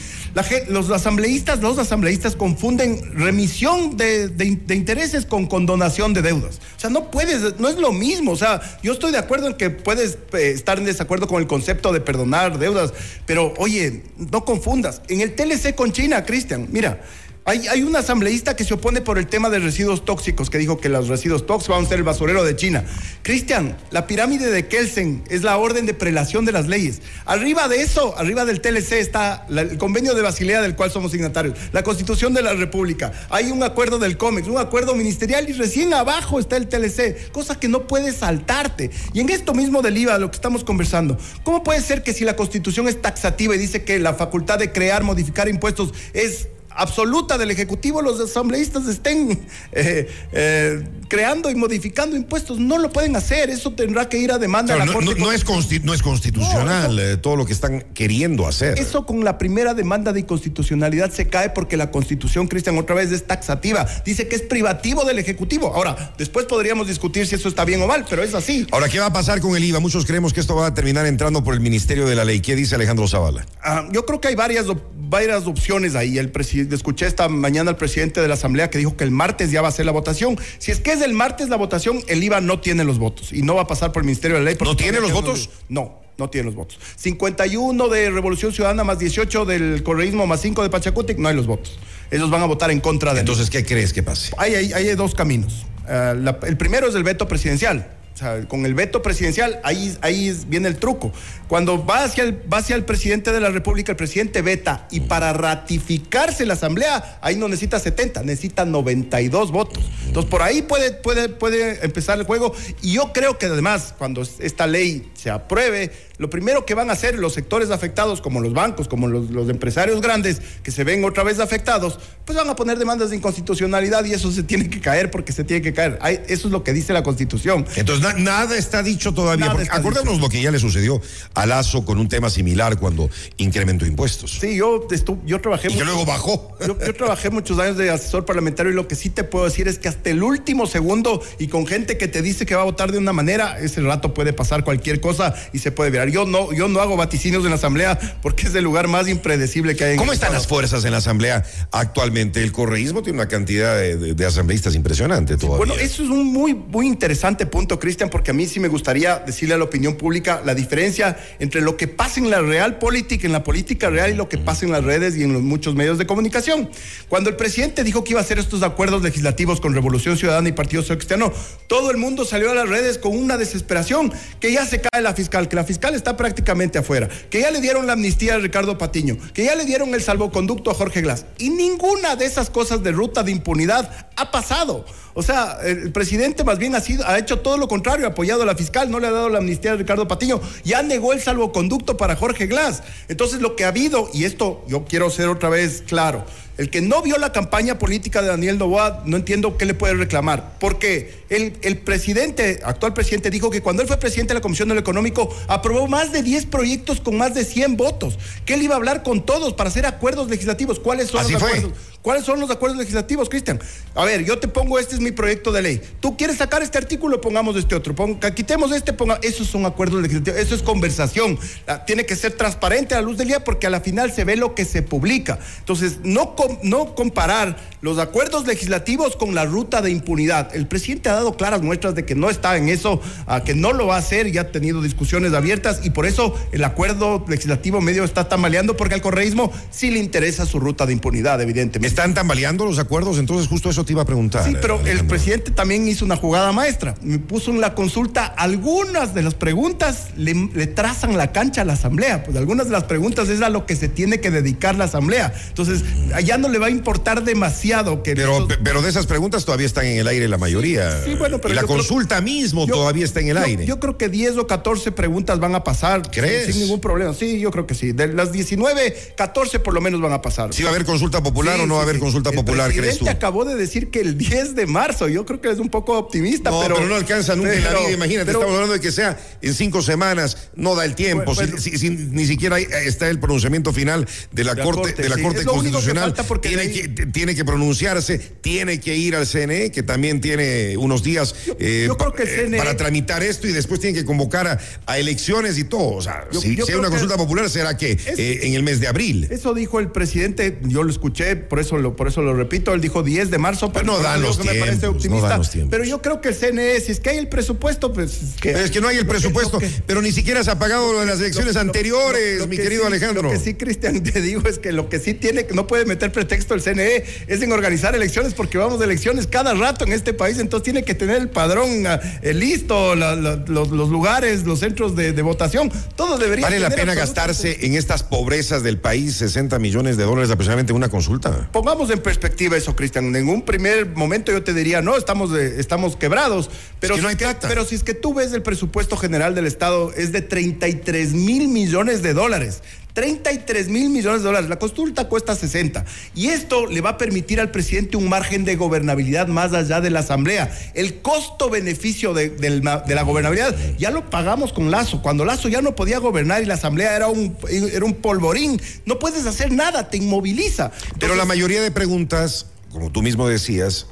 Los 0.68 0.92
asambleístas, 0.92 1.62
los 1.62 1.78
asambleístas 1.78 2.36
confunden 2.36 3.00
remisión 3.16 3.96
de 3.96 4.76
intereses 4.76 5.26
con 5.26 5.48
condonación 5.48 6.14
de 6.14 6.22
deudas. 6.22 6.60
O 6.76 6.80
sea, 6.80 6.90
no 6.90 7.10
puedes, 7.10 7.58
no 7.58 7.70
es 7.70 7.78
lo 7.78 7.94
mismo. 7.94 8.32
O 8.32 8.36
sea, 8.36 8.62
yo 8.84 8.92
estoy 8.92 9.14
de 9.14 9.18
acuerdo 9.18 9.48
en 9.48 9.54
que 9.54 9.70
puedes 9.70 10.18
eh, 10.34 10.52
estar 10.52 10.78
en 10.78 10.86
desacuerdo 10.86 11.28
con 11.28 11.42
el 11.42 11.48
concepto 11.48 11.94
de 11.94 12.02
perdonar 12.02 12.60
deudas, 12.60 12.94
pero 13.26 13.54
oye, 13.58 14.04
no 14.18 14.44
confundas. 14.44 15.02
En 15.08 15.22
el 15.22 15.36
TLC 15.36 15.74
con 15.74 15.94
China, 15.94 16.26
Cristian, 16.26 16.68
mira, 16.70 17.02
hay, 17.48 17.84
un 17.84 17.96
asambleísta 17.96 18.56
que 18.56 18.64
se 18.64 18.74
opone 18.74 19.02
por 19.02 19.20
el 19.20 19.28
tema 19.28 19.52
de 19.52 19.60
residuos 19.60 20.04
tóxicos, 20.04 20.50
que 20.50 20.58
dijo 20.58 20.80
que 20.80 20.90
los 20.90 21.08
residuos 21.08 21.46
tóxicos 21.46 21.78
van 21.78 21.86
a 21.86 21.88
ser 21.88 22.00
el 22.00 22.04
basurero 22.04 22.44
de 22.44 22.56
China. 22.56 22.84
Cristian, 23.22 23.78
la 23.92 24.08
pirámide 24.08 24.50
de 24.50 24.68
Kelsen 24.68 25.24
es 25.30 25.44
la 25.44 25.56
orden 25.58 25.86
de 25.86 25.94
prelación 25.94 26.46
de 26.46 26.52
las 26.52 26.68
leyes. 26.68 27.04
Arriba 27.26 27.68
de 27.68 27.84
eso, 27.84 28.18
arriba 28.18 28.46
del 28.46 28.62
TLC 28.62 28.94
está 28.94 29.46
el 29.48 29.78
convenio 29.78 30.16
de 30.16 30.24
Basilea 30.24 30.60
del 30.60 30.76
cual 30.76 30.90
somos 30.90 31.12
signatarios, 31.12 31.56
la 31.72 31.84
constitución 31.84 32.34
de 32.34 32.42
la 32.42 32.54
República, 32.54 33.12
hay 33.30 33.52
un 33.52 33.62
acuerdo 33.62 34.00
del 34.00 34.18
COMEX, 34.18 34.48
un 34.48 34.58
acuerdo 34.58 34.96
ministerial 34.96 35.48
y 35.48 35.54
recién 35.54 35.94
abajo 35.94 36.40
está 36.40 36.58
el 36.58 36.68
TLC, 36.68 37.32
cosa 37.32 37.60
que 37.60 37.68
no 37.68 37.86
puedes 37.86 38.16
saltarte. 38.16 38.90
Y 39.14 39.20
en 39.20 39.30
esto 39.30 39.54
mismo 39.54 39.84
del 39.84 39.96
IVA, 40.00 40.18
lo 40.18 40.32
que 40.32 40.36
estamos 40.36 40.64
conversando, 40.64 41.16
¿cómo 41.44 41.64
puede 41.64 41.82
ser 41.82 42.02
que 42.02 42.12
si 42.12 42.26
la 42.26 42.36
constitución 42.36 42.88
es 42.88 43.00
taxativa 43.00 43.54
y 43.54 43.60
dice 43.60 43.84
que 43.84 44.00
la 44.00 44.16
facultad 44.16 44.58
de 44.58 44.72
crear, 44.72 45.04
modificar 45.04 45.48
impuestos 45.48 45.94
es 46.14 46.48
absoluta 46.76 47.38
del 47.38 47.52
Ejecutivo, 47.52 48.02
los 48.02 48.20
asambleístas 48.20 48.88
estén 48.88 49.46
eh, 49.72 50.10
eh, 50.32 50.84
creando 51.08 51.50
y 51.50 51.56
modificando 51.56 52.16
impuestos. 52.16 52.60
No 52.60 52.78
lo 52.78 52.92
pueden 52.92 53.16
hacer, 53.16 53.50
eso 53.50 53.74
tendrá 53.74 54.10
que 54.10 54.18
ir 54.18 54.32
a 54.32 54.38
demanda 54.38 54.76
claro, 54.76 54.84
a 54.84 54.86
la 54.86 54.92
no, 54.92 54.94
Corte. 54.94 55.20
No, 55.20 55.26
no, 55.26 55.32
es 55.32 55.46
no, 55.84 55.94
es 55.94 56.02
constitucional 56.02 57.00
eso, 57.00 57.10
eh, 57.12 57.18
todo 57.18 57.36
lo 57.36 57.46
que 57.46 57.54
están 57.54 57.86
queriendo 57.94 58.48
hacer. 58.48 58.78
Eso 58.80 59.06
con 59.06 59.24
la 59.24 59.38
primera 59.38 59.74
demanda 59.74 60.14
de 60.14 60.22
inconstitucionalidad 60.22 61.12
se 61.12 61.28
cae 61.28 61.50
porque 61.50 61.78
la 61.78 61.92
Constitución, 61.92 62.48
Cristian, 62.48 62.78
otra 62.78 62.96
vez 62.96 63.12
es 63.12 63.26
taxativa. 63.26 63.86
Dice 64.06 64.28
que 64.28 64.36
es 64.36 64.42
privativo 64.42 65.06
del 65.06 65.20
Ejecutivo. 65.20 65.74
Ahora, 65.74 66.14
después 66.18 66.46
podríamos 66.46 66.88
discutir 66.88 67.28
si 67.28 67.36
eso 67.36 67.48
está 67.48 67.66
bien 67.66 67.82
o 67.82 67.88
mal, 67.88 68.06
pero 68.10 68.24
es 68.24 68.34
así. 68.34 68.68
Ahora, 68.72 68.90
¿qué 68.90 69.00
va 69.00 69.08
a 69.08 69.14
pasar 69.14 69.40
con 69.40 69.56
el 69.56 69.64
IVA? 69.64 69.80
Muchos 69.80 70.06
creemos 70.06 70.34
que 70.34 70.40
esto 70.40 70.56
va 70.56 70.68
a 70.68 70.74
terminar 70.74 71.06
entrando 71.06 71.44
por 71.44 71.54
el 71.54 71.60
Ministerio 71.60 72.06
de 72.06 72.16
la 72.16 72.26
Ley. 72.26 72.42
¿Qué 72.42 72.56
dice 72.56 72.76
Alejandro 72.76 73.08
Zavala? 73.08 73.46
Ah, 73.64 73.88
yo 73.92 74.06
creo 74.06 74.20
que 74.20 74.28
hay 74.28 74.36
varias, 74.36 74.66
varias 74.96 75.46
opciones 75.48 75.96
ahí. 75.96 76.18
El 76.18 76.32
presidente, 76.32 76.65
escuché 76.74 77.06
esta 77.06 77.28
mañana 77.30 77.72
al 77.72 77.78
presidente 77.78 78.22
de 78.22 78.28
la 78.28 78.34
Asamblea 78.36 78.70
que 78.70 78.78
dijo 78.78 78.96
que 78.98 79.04
el 79.04 79.12
martes 79.12 79.52
ya 79.52 79.62
va 79.62 79.68
a 79.68 79.72
ser 79.72 79.86
la 79.86 79.92
votación. 79.92 80.38
Si 80.58 80.72
es 80.72 80.80
que 80.80 80.94
es 80.94 81.02
el 81.02 81.14
martes 81.14 81.50
la 81.50 81.58
votación, 81.58 82.02
el 82.08 82.24
IVA 82.24 82.42
no 82.42 82.60
tiene 82.60 82.84
los 82.84 83.00
votos 83.00 83.34
y 83.34 83.42
no 83.42 83.56
va 83.56 83.64
a 83.64 83.68
pasar 83.68 83.92
por 83.92 84.02
el 84.02 84.06
Ministerio 84.06 84.38
de 84.38 84.44
la 84.44 84.52
Ley. 84.52 84.58
¿No 84.64 84.76
tiene 84.76 85.00
los 85.00 85.12
votos? 85.12 85.50
No, 85.70 86.02
no 86.18 86.30
tiene 86.30 86.46
los 86.46 86.56
votos. 86.56 86.80
51 86.96 87.88
de 87.90 88.10
Revolución 88.10 88.54
Ciudadana 88.54 88.84
más 88.84 89.00
18 89.00 89.46
del 89.46 89.84
correísmo 89.84 90.26
más 90.28 90.42
5 90.42 90.64
de 90.64 90.70
Pachacutic, 90.70 91.18
no 91.18 91.30
hay 91.30 91.36
los 91.36 91.48
votos. 91.48 91.78
Ellos 92.12 92.30
van 92.30 92.42
a 92.42 92.46
votar 92.46 92.72
en 92.72 92.80
contra 92.80 93.14
de. 93.14 93.22
Entonces, 93.22 93.50
¿qué 93.50 93.66
crees 93.66 93.94
que 93.94 94.04
pase? 94.04 94.34
Hay, 94.38 94.56
hay, 94.56 94.74
hay 94.74 94.96
dos 94.96 95.16
caminos. 95.16 95.66
Uh, 95.86 96.16
la, 96.16 96.40
el 96.44 96.58
primero 96.58 96.88
es 96.88 96.96
el 96.96 97.04
veto 97.04 97.28
presidencial. 97.28 97.92
O 98.16 98.18
sea, 98.18 98.48
con 98.48 98.66
el 98.66 98.74
veto 98.74 99.02
presidencial, 99.02 99.60
ahí, 99.66 99.98
ahí 100.00 100.34
viene 100.48 100.70
el 100.70 100.78
truco. 100.78 101.12
Cuando 101.50 101.86
va 101.86 102.06
hacia, 102.06 102.24
el, 102.24 102.42
va 102.52 102.60
hacia 102.60 102.78
el 102.78 102.86
presidente 102.86 103.34
de 103.34 103.42
la 103.42 103.50
República, 103.50 103.92
el 103.92 103.98
presidente 103.98 104.42
veta 104.42 104.88
y 104.90 105.02
para 105.02 105.34
ratificarse 105.34 106.46
la 106.46 106.54
Asamblea, 106.54 107.20
ahí 107.22 107.36
no 107.36 107.50
necesita 107.50 107.78
70, 107.78 108.24
necesita 108.24 108.64
92 108.64 109.52
votos. 109.52 109.84
Entonces, 110.08 110.32
por 110.32 110.44
ahí 110.44 110.62
puede, 110.62 110.94
puede, 110.94 111.28
puede 111.28 111.84
empezar 111.84 112.18
el 112.18 112.24
juego. 112.24 112.56
Y 112.82 112.94
yo 112.94 113.12
creo 113.12 113.38
que 113.38 113.48
además, 113.48 113.94
cuando 113.98 114.22
esta 114.22 114.66
ley 114.66 115.12
se 115.14 115.30
apruebe, 115.30 115.92
lo 116.18 116.30
primero 116.30 116.66
que 116.66 116.74
van 116.74 116.90
a 116.90 116.94
hacer 116.94 117.20
los 117.20 117.34
sectores 117.34 117.70
afectados, 117.70 118.22
como 118.22 118.40
los 118.40 118.54
bancos, 118.54 118.88
como 118.88 119.08
los, 119.08 119.30
los, 119.32 119.50
empresarios 119.50 120.00
grandes, 120.00 120.42
que 120.64 120.72
se 120.72 120.86
ven 120.86 121.04
otra 121.04 121.24
vez 121.24 121.40
afectados, 121.40 122.00
pues 122.24 122.38
van 122.38 122.50
a 122.50 122.56
poner 122.56 122.80
demandas 122.80 123.10
de 123.10 123.18
inconstitucionalidad 123.18 124.06
y 124.06 124.14
eso 124.14 124.32
se 124.32 124.44
tiene 124.44 124.70
que 124.70 124.80
caer 124.80 125.12
porque 125.12 125.34
se 125.34 125.44
tiene 125.44 125.62
que 125.62 125.74
caer. 125.74 125.98
Hay, 126.02 126.22
eso 126.28 126.48
es 126.48 126.54
lo 126.54 126.64
que 126.64 126.72
dice 126.72 126.94
la 126.94 127.04
Constitución. 127.04 127.66
Entonces, 127.76 128.05
nada 128.14 128.58
está 128.58 128.84
dicho 128.84 129.14
todavía. 129.14 129.52
Acordémonos 129.72 130.20
lo 130.20 130.30
que 130.30 130.42
ya 130.42 130.52
le 130.52 130.60
sucedió 130.60 131.02
a 131.34 131.46
Lazo 131.46 131.86
con 131.86 131.98
un 131.98 132.08
tema 132.08 132.30
similar 132.30 132.78
cuando 132.78 133.10
incrementó 133.38 133.86
impuestos. 133.86 134.38
Sí, 134.40 134.56
yo, 134.56 134.88
yo 135.26 135.42
trabajé. 135.42 135.72
Y 135.72 135.78
que 135.78 135.86
luego 135.86 136.06
bajó. 136.06 136.56
Yo, 136.66 136.76
trabajé 136.94 137.30
muchos 137.30 137.60
años 137.60 137.78
de 137.78 137.90
asesor 137.90 138.26
parlamentario 138.26 138.72
y 138.72 138.76
lo 138.76 138.88
que 138.88 138.96
sí 138.96 139.10
te 139.10 139.24
puedo 139.24 139.46
decir 139.46 139.68
es 139.68 139.80
que 139.80 139.88
hasta 139.88 140.10
el 140.10 140.24
último 140.24 140.68
segundo 140.68 141.22
y 141.40 141.48
con 141.48 141.68
gente 141.68 141.98
que 141.98 142.08
te 142.08 142.22
dice 142.22 142.46
que 142.46 142.56
va 142.56 142.62
a 142.62 142.66
votar 142.66 142.92
de 142.92 142.98
una 142.98 143.14
manera, 143.14 143.60
ese 143.60 143.82
rato 143.82 144.14
puede 144.14 144.34
pasar 144.34 144.64
cualquier 144.64 145.02
cosa 145.02 145.34
y 145.54 145.60
se 145.60 145.72
puede 145.72 145.92
virar. 145.92 146.10
Yo 146.10 146.26
no, 146.26 146.54
yo 146.54 146.68
no 146.68 146.80
hago 146.80 146.98
vaticinios 146.98 147.44
en 147.44 147.50
la 147.50 147.56
Asamblea 147.56 148.20
porque 148.22 148.48
es 148.48 148.56
el 148.56 148.64
lugar 148.64 148.88
más 148.88 149.08
impredecible 149.08 149.76
que 149.76 149.84
hay. 149.86 149.92
En 149.94 149.98
¿Cómo 149.98 150.14
están 150.14 150.34
las 150.34 150.48
fuerzas 150.48 150.86
en 150.86 150.92
la 150.92 150.98
Asamblea 150.98 151.44
actualmente? 151.72 152.44
El 152.44 152.52
correísmo 152.52 153.02
tiene 153.04 153.20
una 153.20 153.28
cantidad 153.28 153.78
de, 153.78 154.26
asambleístas 154.26 154.76
impresionante 154.76 155.38
todavía. 155.38 155.58
Bueno, 155.58 155.76
eso 155.76 156.04
es 156.04 156.10
un 156.10 156.26
muy, 156.26 156.54
muy 156.54 156.88
interesante 156.88 157.46
punto, 157.46 157.80
Cristian, 157.96 158.10
porque 158.10 158.32
a 158.32 158.34
mí 158.34 158.46
sí 158.46 158.60
me 158.60 158.68
gustaría 158.68 159.20
decirle 159.20 159.56
a 159.56 159.58
la 159.58 159.64
opinión 159.64 159.96
pública 159.96 160.42
la 160.44 160.54
diferencia 160.54 161.18
entre 161.40 161.62
lo 161.62 161.78
que 161.78 161.88
pasa 161.88 162.20
en 162.20 162.30
la 162.30 162.42
real 162.42 162.78
política, 162.78 163.26
en 163.26 163.32
la 163.32 163.42
política 163.42 163.90
real 163.90 164.12
y 164.12 164.16
lo 164.16 164.28
que 164.28 164.38
pasa 164.38 164.66
en 164.66 164.74
las 164.74 164.84
redes 164.84 165.16
y 165.16 165.24
en 165.24 165.32
los 165.32 165.42
muchos 165.42 165.76
medios 165.76 165.98
de 165.98 166.06
comunicación. 166.06 166.70
Cuando 167.08 167.30
el 167.30 167.38
presidente 167.38 167.86
dijo 167.86 168.04
que 168.04 168.12
iba 168.12 168.20
a 168.20 168.24
hacer 168.24 168.38
estos 168.38 168.64
acuerdos 168.64 169.02
legislativos 169.02 169.62
con 169.62 169.74
Revolución 169.74 170.18
Ciudadana 170.18 170.50
y 170.50 170.52
Partido 170.52 170.84
Cristiano, 170.84 171.32
todo 171.68 171.90
el 171.90 171.96
mundo 171.96 172.26
salió 172.26 172.52
a 172.52 172.56
las 172.56 172.68
redes 172.68 172.98
con 172.98 173.16
una 173.16 173.38
desesperación, 173.38 174.12
que 174.42 174.52
ya 174.52 174.66
se 174.66 174.82
cae 174.82 175.02
la 175.02 175.14
fiscal, 175.14 175.48
que 175.48 175.56
la 175.56 175.64
fiscal 175.64 175.96
está 175.96 176.18
prácticamente 176.18 176.80
afuera, 176.80 177.08
que 177.30 177.40
ya 177.40 177.50
le 177.50 177.62
dieron 177.62 177.88
la 177.88 177.94
amnistía 177.94 178.36
a 178.36 178.40
Ricardo 178.40 178.78
Patiño, 178.78 179.18
que 179.34 179.46
ya 179.46 179.56
le 179.56 179.64
dieron 179.64 179.94
el 179.94 180.02
salvoconducto 180.02 180.70
a 180.70 180.74
Jorge 180.74 181.02
Glass. 181.02 181.26
Y 181.38 181.50
ninguna 181.50 182.18
de 182.18 182.26
esas 182.26 182.50
cosas 182.50 182.84
de 182.84 182.92
ruta 182.92 183.24
de 183.24 183.32
impunidad 183.32 184.10
ha 184.18 184.32
pasado. 184.32 184.86
O 185.18 185.24
sea, 185.24 185.60
el 185.64 185.94
presidente 185.94 186.44
más 186.44 186.60
bien 186.60 186.76
ha, 186.76 186.82
sido, 186.82 187.08
ha 187.08 187.18
hecho 187.18 187.40
todo 187.40 187.58
lo 187.58 187.70
contrario, 187.70 187.85
ha 187.90 188.08
apoyado 188.08 188.44
a 188.44 188.46
la 188.46 188.56
fiscal, 188.56 188.90
no 188.90 189.00
le 189.00 189.08
ha 189.08 189.12
dado 189.12 189.30
la 189.30 189.40
amnistía 189.40 189.74
a 189.74 189.76
Ricardo 189.76 190.08
Patiño, 190.08 190.42
ya 190.64 190.82
negó 190.84 191.14
el 191.14 191.22
salvoconducto 191.22 191.98
para 191.98 192.16
Jorge 192.16 192.48
Glass. 192.48 192.84
Entonces 193.08 193.42
lo 193.42 193.56
que 193.56 193.66
ha 193.66 193.70
habido, 193.70 194.10
y 194.14 194.26
esto 194.26 194.64
yo 194.68 194.86
quiero 194.86 195.10
ser 195.10 195.28
otra 195.28 195.50
vez 195.50 195.84
claro, 195.86 196.26
el 196.58 196.70
que 196.70 196.82
no 196.82 197.02
vio 197.02 197.18
la 197.18 197.34
campaña 197.34 197.78
política 197.78 198.22
de 198.22 198.30
Daniel 198.30 198.58
Novoa, 198.58 199.04
no 199.06 199.18
entiendo 199.18 199.58
qué 199.58 199.66
le 199.66 199.74
puede 199.74 199.94
reclamar. 199.96 200.58
Porque 200.60 201.14
el, 201.30 201.58
el, 201.62 201.80
presidente, 201.80 202.62
actual 202.64 202.94
presidente, 202.94 203.30
dijo 203.30 203.50
que 203.50 203.62
cuando 203.62 203.82
él 203.82 203.88
fue 203.90 203.98
presidente 203.98 204.34
de 204.34 204.36
la 204.36 204.42
Comisión 204.42 204.70
de 204.70 204.76
lo 204.76 204.80
Económico, 204.80 205.36
aprobó 205.48 205.88
más 205.88 206.14
de 206.14 206.24
10 206.24 206.46
proyectos 206.46 207.02
con 207.02 207.18
más 207.18 207.34
de 207.34 207.44
100 207.44 207.76
votos. 207.76 208.18
Que 208.46 208.54
él 208.54 208.64
iba 208.64 208.76
a 208.76 208.78
hablar 208.78 209.04
con 209.04 209.26
todos 209.26 209.54
para 209.54 209.70
hacer 209.70 209.86
acuerdos 209.86 210.30
legislativos. 210.30 210.80
¿Cuáles 210.80 211.10
son 211.10 211.24
los 211.24 211.42
acuerdos? 211.42 211.74
¿Cuáles 212.06 212.24
son 212.24 212.40
los 212.40 212.52
acuerdos 212.52 212.78
legislativos, 212.78 213.30
Cristian? 213.30 213.60
A 213.96 214.06
ver, 214.06 214.24
yo 214.24 214.38
te 214.38 214.48
pongo, 214.48 214.78
este 214.78 214.94
es 214.94 215.02
mi 215.02 215.10
proyecto 215.12 215.52
de 215.52 215.64
ley. 215.64 215.82
Tú 216.02 216.16
quieres 216.16 216.38
sacar 216.38 216.62
este 216.62 216.78
artículo, 216.78 217.20
pongamos 217.20 217.56
este 217.56 217.74
otro. 217.74 217.96
quitemos 218.36 218.72
este, 218.74 218.94
ponga. 218.94 219.18
Esos 219.24 219.48
son 219.48 219.66
acuerdos 219.66 220.04
legislativos. 220.04 220.40
Eso 220.40 220.54
es 220.54 220.62
conversación. 220.62 221.40
tiene 221.88 222.06
que 222.06 222.16
ser 222.16 222.34
transparente 222.34 222.94
a 222.94 222.98
la 222.98 223.02
luz 223.02 223.18
del 223.18 223.30
día 223.30 223.44
porque 223.44 223.66
a 223.66 223.72
la 223.72 223.82
final 223.82 224.12
se 224.12 224.24
ve 224.24 224.36
lo 224.36 224.54
que 224.54 224.66
se 224.66 224.84
publica. 224.84 225.40
Entonces, 225.58 225.98
no 226.04 226.36
no 226.62 226.94
comparar 226.94 227.58
los 227.82 227.98
acuerdos 227.98 228.46
legislativos 228.46 229.16
con 229.16 229.34
la 229.34 229.46
ruta 229.46 229.82
de 229.82 229.90
impunidad. 229.90 230.56
El 230.56 230.68
presidente 230.68 231.10
ha 231.10 231.14
dado 231.14 231.36
claras 231.36 231.64
muestras 231.64 231.96
de 231.96 232.06
que 232.06 232.14
no 232.14 232.30
está 232.30 232.56
en 232.56 232.70
eso, 232.70 233.02
que 233.46 233.56
no 233.56 233.74
lo 233.74 233.88
va 233.88 233.96
a 233.96 234.00
hacer, 234.00 234.28
y 234.28 234.38
ha 234.38 234.52
tenido 234.52 234.84
discusiones 234.84 235.34
abiertas 235.34 235.80
y 235.84 235.90
por 235.90 236.06
eso 236.06 236.36
el 236.52 236.64
acuerdo 236.66 237.26
legislativo 237.28 237.82
medio 237.82 238.04
está 238.04 238.30
tambaleando 238.30 238.78
porque 238.78 238.94
al 238.94 239.02
correísmo 239.02 239.52
sí 239.72 239.90
le 239.90 239.98
interesa 239.98 240.46
su 240.46 240.60
ruta 240.60 240.86
de 240.86 240.94
impunidad, 240.94 241.42
evidentemente. 241.42 241.95
¿Están 241.96 242.14
tambaleando 242.14 242.66
los 242.66 242.78
acuerdos? 242.78 243.20
Entonces 243.20 243.48
justo 243.48 243.70
eso 243.70 243.86
te 243.86 243.94
iba 243.94 244.02
a 244.02 244.06
preguntar. 244.06 244.44
Sí, 244.44 244.54
pero 244.62 244.82
el 244.86 245.08
presidente 245.08 245.52
también 245.52 245.88
hizo 245.88 246.04
una 246.04 246.18
jugada 246.18 246.52
maestra. 246.52 246.94
Me 247.02 247.20
puso 247.20 247.52
en 247.52 247.62
la 247.62 247.74
consulta 247.74 248.26
algunas 248.26 249.14
de 249.14 249.24
las 249.24 249.34
preguntas, 249.34 250.08
le, 250.18 250.34
le 250.54 250.68
trazan 250.68 251.16
la 251.16 251.32
cancha 251.32 251.62
a 251.62 251.64
la 251.64 251.72
asamblea. 251.72 252.26
Pues 252.26 252.36
algunas 252.36 252.66
de 252.66 252.74
las 252.74 252.84
preguntas 252.84 253.30
es 253.30 253.42
a 253.42 253.48
lo 253.48 253.66
que 253.66 253.78
se 253.78 253.88
tiene 253.88 254.20
que 254.20 254.30
dedicar 254.30 254.76
la 254.76 254.84
asamblea. 254.84 255.34
Entonces, 255.48 255.86
allá 256.14 256.38
no 256.38 256.50
le 256.50 256.60
va 256.60 256.68
a 256.68 256.70
importar 256.70 257.24
demasiado 257.24 258.04
que... 258.04 258.14
Pero, 258.14 258.46
pero 258.62 258.82
de 258.82 258.90
esas 258.90 259.06
preguntas 259.06 259.46
todavía 259.46 259.66
están 259.66 259.86
en 259.86 259.98
el 259.98 260.10
aire 260.10 260.28
la 260.28 260.38
mayoría. 260.38 261.02
Sí, 261.02 261.16
bueno, 261.16 261.40
pero... 261.40 261.54
Y 261.54 261.56
la 261.56 261.64
consulta 261.64 262.20
mismo 262.20 262.68
todavía 262.68 263.06
está 263.06 263.22
en 263.22 263.30
el 263.30 263.38
aire. 263.38 263.66
Yo 263.66 263.80
creo 263.80 263.98
que 263.98 264.10
10 264.10 264.36
o 264.36 264.48
14 264.48 264.92
preguntas 264.92 265.40
van 265.40 265.56
a 265.56 265.64
pasar. 265.64 266.02
¿Crees? 266.12 266.48
Sin, 266.48 266.64
ningún 266.64 266.82
problema. 266.82 267.14
Sí, 267.14 267.40
yo 267.40 267.52
creo 267.52 267.66
que 267.66 267.74
sí. 267.74 267.94
De 267.94 268.10
las 268.10 268.34
19, 268.34 269.14
14 269.16 269.60
por 269.62 269.74
lo 269.74 269.80
menos 269.80 270.02
van 270.02 270.12
a 270.12 270.22
pasar. 270.22 270.54
¿Sí 270.54 270.62
va 270.62 270.72
a 270.72 270.74
haber 270.74 270.84
consulta 270.84 271.24
popular 271.24 271.58
o 271.62 271.66
no 271.66 271.85
haber 271.86 272.00
consulta 272.00 272.32
popular, 272.32 272.72
crees 272.74 273.00
tú? 273.00 273.10
acabó 273.10 273.46
de 273.46 273.56
decir 273.56 273.90
que 273.90 274.02
el 274.02 274.18
10 274.18 274.56
de 274.56 274.66
marzo. 274.66 275.08
Yo 275.08 275.26
creo 275.26 275.42
que 275.42 275.50
es 275.50 275.60
un 275.60 275.70
poco 275.70 275.98
optimista, 275.98 276.50
no, 276.50 276.62
pero... 276.62 276.86
no 276.86 276.96
alcanza 276.96 277.36
nunca 277.36 277.54
en 277.54 277.64
la 277.64 277.74
vida. 277.74 277.92
Imagínate, 277.92 278.32
estamos 278.32 278.54
hablando 278.54 278.74
de 278.74 278.80
que 278.80 278.92
sea 278.92 279.18
en 279.42 279.54
cinco 279.54 279.82
semanas. 279.82 280.50
No 280.56 280.76
da 280.76 280.86
el 280.86 280.96
tiempo. 280.96 281.34
si, 281.36 281.90
ni 281.90 282.26
siquiera 282.26 282.60
está 282.60 283.10
el 283.10 283.20
pronunciamiento 283.20 283.74
final 283.74 284.08
de 284.32 284.44
la, 284.44 284.56
Corte, 284.56 284.94
de 284.94 285.10
la 285.10 285.18
Corte 285.18 285.46
Constitucional. 285.46 286.14
Tiene 286.42 286.72
que, 286.72 286.88
tiene 286.88 287.36
que 287.36 287.46
pronunciarse, 287.46 288.20
tiene 288.20 288.80
que 288.80 288.96
ir 288.96 289.16
al 289.16 289.26
CNE, 289.26 289.72
que 289.72 289.84
también 289.84 290.22
tiene 290.22 290.78
unos 290.78 291.04
días 291.04 291.36
eh, 291.60 291.88
e 291.90 292.58
para 292.58 292.78
tramitar 292.78 293.24
esto 293.24 293.48
y 293.48 293.52
después 293.52 293.80
tiene 293.80 293.98
que 293.98 294.06
convocar 294.06 294.60
a, 294.86 294.98
elecciones 294.98 295.58
y 295.58 295.64
todo. 295.64 295.96
O 295.96 296.02
sea, 296.02 296.28
si, 296.32 296.60
hay 296.62 296.74
una 296.76 296.90
consulta 296.90 297.18
popular, 297.18 297.50
será 297.50 297.78
que 297.78 297.92
eh, 297.92 298.40
en 298.44 298.54
el 298.54 298.64
mes 298.64 298.80
de 298.80 298.88
abril. 298.88 299.28
Eso 299.30 299.54
dijo 299.54 299.80
el 299.80 299.92
presidente, 299.92 300.60
yo 300.64 300.84
lo 300.84 300.92
escuché, 300.92 301.36
por 301.36 301.60
eso 301.60 301.75
lo, 301.78 301.96
por 301.96 302.08
eso 302.08 302.22
lo 302.22 302.34
repito, 302.34 302.74
él 302.74 302.82
dijo 302.82 303.04
10 303.04 303.32
de 303.32 303.38
marzo, 303.38 303.72
pero, 303.72 303.86
no, 303.86 304.00
dan 304.00 304.22
los, 304.22 304.38
tiempos, 304.38 304.56
me 304.56 304.60
parece 304.60 304.88
optimista. 304.88 305.42
Pero 305.70 305.84
yo 305.84 306.02
creo 306.02 306.22
que 306.22 306.30
el 306.30 306.36
CNE, 306.36 306.80
si 306.82 306.92
es 306.92 307.00
que 307.00 307.12
hay 307.12 307.18
el 307.18 307.28
presupuesto, 307.28 307.94
pues. 307.94 308.22
Es 308.22 308.42
que, 308.42 308.52
es 308.52 308.72
que 308.72 308.82
no 308.82 308.88
hay 308.88 308.98
el 308.98 309.06
presupuesto, 309.06 309.60
pero 309.86 310.02
ni 310.02 310.12
siquiera 310.12 310.44
se 310.44 310.52
ha 310.52 310.60
pagado 310.60 310.94
lo 310.94 311.00
de 311.02 311.06
las 311.06 311.20
elecciones 311.20 311.56
anteriores, 311.56 312.48
mi 312.48 312.58
querido 312.58 312.86
Alejandro. 312.86 313.24
Lo 313.24 313.30
que 313.30 313.40
sí, 313.40 313.56
Cristian, 313.56 314.02
te 314.04 314.22
digo 314.22 314.48
es 314.48 314.60
que 314.60 314.72
lo 314.72 314.90
que 314.90 315.00
sí 315.00 315.14
tiene, 315.14 315.46
no 315.54 315.68
puede 315.68 315.86
meter 315.86 316.12
pretexto 316.12 316.54
el 316.54 316.62
CNE 316.62 317.04
es 317.28 317.42
en 317.42 317.52
organizar 317.52 317.96
elecciones 317.96 318.34
porque 318.34 318.58
vamos 318.58 318.80
de 318.80 318.86
elecciones 318.86 319.28
cada 319.28 319.54
rato 319.54 319.86
en 319.86 319.94
este 319.94 320.14
país, 320.14 320.40
entonces 320.40 320.64
tiene 320.64 320.84
que 320.84 320.96
tener 320.96 321.18
el 321.18 321.30
padrón 321.30 321.88
ah, 321.88 322.00
eh, 322.22 322.34
listo, 322.34 322.96
los, 322.96 323.70
lugares, 323.70 324.44
los 324.44 324.60
centros 324.60 324.96
de, 324.96 325.22
votación, 325.22 325.72
todo 325.96 326.18
debería 326.18 326.46
¿Vale 326.46 326.60
la 326.60 326.70
pena 326.70 326.94
gastarse 326.94 327.66
en 327.66 327.74
estas 327.76 328.04
pobrezas 328.04 328.62
del 328.62 328.78
país 328.78 329.16
60 329.16 329.58
millones 329.60 329.98
de 329.98 330.04
dólares 330.04 330.30
aproximadamente 330.30 330.72
en 330.72 330.78
una 330.78 330.90
consulta? 330.90 331.50
Pongamos 331.66 331.90
en 331.90 332.00
perspectiva 332.00 332.56
eso, 332.56 332.76
Cristian. 332.76 333.16
En 333.16 333.28
un 333.28 333.42
primer 333.42 333.88
momento 333.88 334.32
yo 334.32 334.44
te 334.44 334.54
diría, 334.54 334.84
no, 334.84 334.98
estamos, 334.98 335.34
estamos 335.34 335.96
quebrados, 335.96 336.52
pero, 336.80 336.96
no 336.98 337.08
hay 337.08 337.16
pero 337.42 337.66
si 337.66 337.74
es 337.74 337.82
que 337.82 337.96
tú 337.96 338.14
ves 338.14 338.34
el 338.34 338.44
presupuesto 338.44 338.96
general 338.98 339.34
del 339.34 339.48
Estado 339.48 339.92
es 339.94 340.12
de 340.12 340.22
33 340.22 341.14
mil 341.14 341.48
millones 341.48 342.04
de 342.04 342.14
dólares. 342.14 342.62
33 342.96 343.68
mil 343.68 343.90
millones 343.90 344.22
de 344.22 344.28
dólares. 344.28 344.50
La 344.50 344.58
consulta 344.58 345.08
cuesta 345.10 345.36
60. 345.36 345.86
Y 346.16 346.30
esto 346.30 346.66
le 346.66 346.80
va 346.80 346.92
a 346.92 346.98
permitir 346.98 347.42
al 347.42 347.52
presidente 347.52 347.98
un 347.98 348.08
margen 348.08 348.46
de 348.46 348.56
gobernabilidad 348.56 349.28
más 349.28 349.54
allá 349.54 349.82
de 349.82 349.90
la 349.90 350.00
Asamblea. 350.00 350.50
El 350.74 351.02
costo-beneficio 351.02 352.14
de, 352.14 352.62
la 352.62 353.04
gobernabilidad 353.04 353.54
ya 353.78 353.92
lo 353.92 354.10
pagamos 354.10 354.54
con 354.54 354.72
Lazo. 354.72 355.02
Cuando 355.02 355.26
Lazo 355.26 355.50
ya 355.50 355.62
no 355.62 355.76
podía 355.76 356.00
gobernar 356.00 356.42
y 356.42 356.46
la 356.46 356.54
Asamblea 356.54 356.96
era 356.96 357.10
un, 357.10 357.36
era 357.50 357.84
un 357.84 357.96
polvorín, 357.96 358.62
no 358.86 358.98
puedes 358.98 359.26
hacer 359.26 359.52
nada, 359.52 359.90
te 359.90 359.98
inmoviliza. 359.98 360.72
Pero 360.98 361.16
la 361.16 361.26
mayoría 361.26 361.62
de 361.62 361.72
preguntas, 361.72 362.46
como 362.72 362.92
tú 362.92 363.02
mismo 363.02 363.28
decías, 363.28 363.88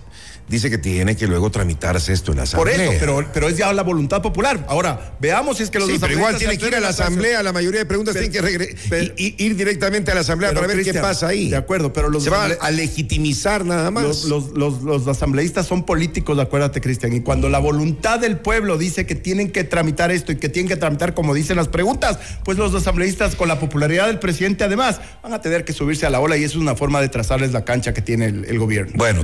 dice 0.47 0.69
que 0.69 0.77
tiene 0.77 1.15
que 1.15 1.27
luego 1.27 1.50
tramitarse 1.50 2.13
esto 2.13 2.31
en 2.31 2.38
la 2.38 2.43
Asamblea. 2.43 2.75
Por 2.75 2.83
eso, 2.83 2.93
pero, 3.00 3.25
pero 3.33 3.47
es 3.47 3.57
ya 3.57 3.71
la 3.73 3.83
voluntad 3.83 4.21
popular. 4.21 4.65
Ahora, 4.67 5.15
veamos 5.19 5.57
si 5.57 5.63
es 5.63 5.69
que 5.69 5.79
los 5.79 5.88
sí, 5.88 5.97
pero 6.00 6.13
igual 6.13 6.38
tiene 6.38 6.57
que 6.57 6.67
ir 6.67 6.75
a 6.75 6.79
la 6.79 6.89
Asamblea, 6.89 7.43
la 7.43 7.53
mayoría 7.53 7.79
de 7.79 7.85
preguntas 7.85 8.15
tienen 8.15 8.31
que 8.31 9.15
ir 9.17 9.55
directamente 9.55 10.12
a 10.12 10.15
la 10.15 10.21
Asamblea 10.21 10.53
para 10.53 10.67
ver 10.67 10.83
qué 10.83 10.93
pasa 10.93 11.27
ahí. 11.27 11.50
De 11.50 11.57
acuerdo, 11.57 11.93
pero 11.93 12.09
los... 12.09 12.23
Se 12.23 12.29
va 12.29 12.45
a 12.45 12.71
legitimizar 12.71 13.65
nada 13.65 13.91
más. 13.91 14.25
Los, 14.25 14.51
los, 14.51 15.07
asambleístas 15.07 15.67
son 15.67 15.85
políticos, 15.85 16.39
acuérdate, 16.39 16.81
Cristian, 16.81 17.13
y 17.13 17.21
cuando 17.21 17.50
la 17.50 17.59
voluntad 17.59 18.19
del 18.19 18.38
pueblo 18.38 18.77
dice 18.77 19.05
que 19.05 19.15
tienen 19.15 19.51
que 19.51 19.63
tramitar 19.63 20.12
esto 20.12 20.31
y 20.31 20.38
que 20.38 20.50
tienen 20.50 20.69
que 20.69 20.77
tramitar 20.77 21.13
como 21.13 21.33
dicen 21.33 21.57
las 21.57 21.67
preguntas, 21.67 22.17
pues 22.43 22.57
los 22.57 22.73
asambleístas 22.73 23.35
con 23.35 23.47
la 23.47 23.59
popularidad 23.59 24.07
del 24.07 24.19
presidente 24.19 24.63
además 24.63 25.01
van 25.21 25.33
a 25.33 25.41
tener 25.41 25.65
que 25.65 25.73
subirse 25.73 26.05
a 26.05 26.09
la 26.09 26.19
ola 26.19 26.38
y 26.38 26.43
eso 26.43 26.57
es 26.57 26.62
una 26.62 26.75
forma 26.75 27.01
de 27.01 27.09
trazarles 27.09 27.51
la 27.51 27.65
cancha 27.65 27.93
que 27.93 28.01
tiene 28.01 28.25
el, 28.25 28.59
gobierno. 28.59 28.93
Bueno, 28.95 29.23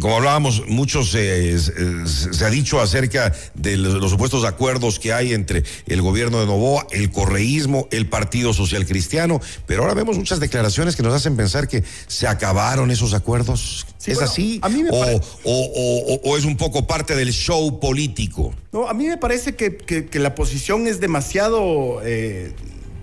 como 0.00 0.16
hablábamos 0.16 0.41
muchos 0.68 1.10
se 1.10 2.44
ha 2.44 2.50
dicho 2.50 2.80
acerca 2.80 3.32
de 3.54 3.76
los, 3.76 4.10
supuestos 4.10 4.44
acuerdos 4.44 4.98
que 4.98 5.12
hay 5.12 5.32
entre 5.32 5.62
el 5.86 6.02
gobierno 6.02 6.40
de 6.40 6.46
Novoa, 6.46 6.86
el 6.90 7.10
correísmo, 7.10 7.88
el 7.90 8.08
Partido 8.08 8.52
Social 8.52 8.86
Cristiano, 8.86 9.40
pero 9.66 9.82
ahora 9.82 9.94
vemos 9.94 10.16
muchas 10.18 10.40
declaraciones 10.40 10.96
que 10.96 11.02
nos 11.02 11.14
hacen 11.14 11.36
pensar 11.36 11.68
que 11.68 11.84
se 12.06 12.26
acabaron 12.26 12.90
esos 12.90 13.14
acuerdos. 13.14 13.86
¿Es 14.04 14.20
así? 14.20 14.58
A 14.62 14.68
mí 14.68 14.82
me 14.82 14.90
o, 14.90 16.20
o, 16.24 16.36
es 16.36 16.44
un 16.44 16.56
poco 16.56 16.86
parte 16.86 17.14
del 17.14 17.32
show 17.32 17.78
político? 17.78 18.54
No, 18.72 18.88
a 18.88 18.94
mí 18.94 19.06
me 19.06 19.18
parece 19.18 19.54
que, 19.54 20.08
la 20.18 20.34
posición 20.34 20.86
es 20.86 21.00
demasiado... 21.00 22.00
Eh, 22.04 22.52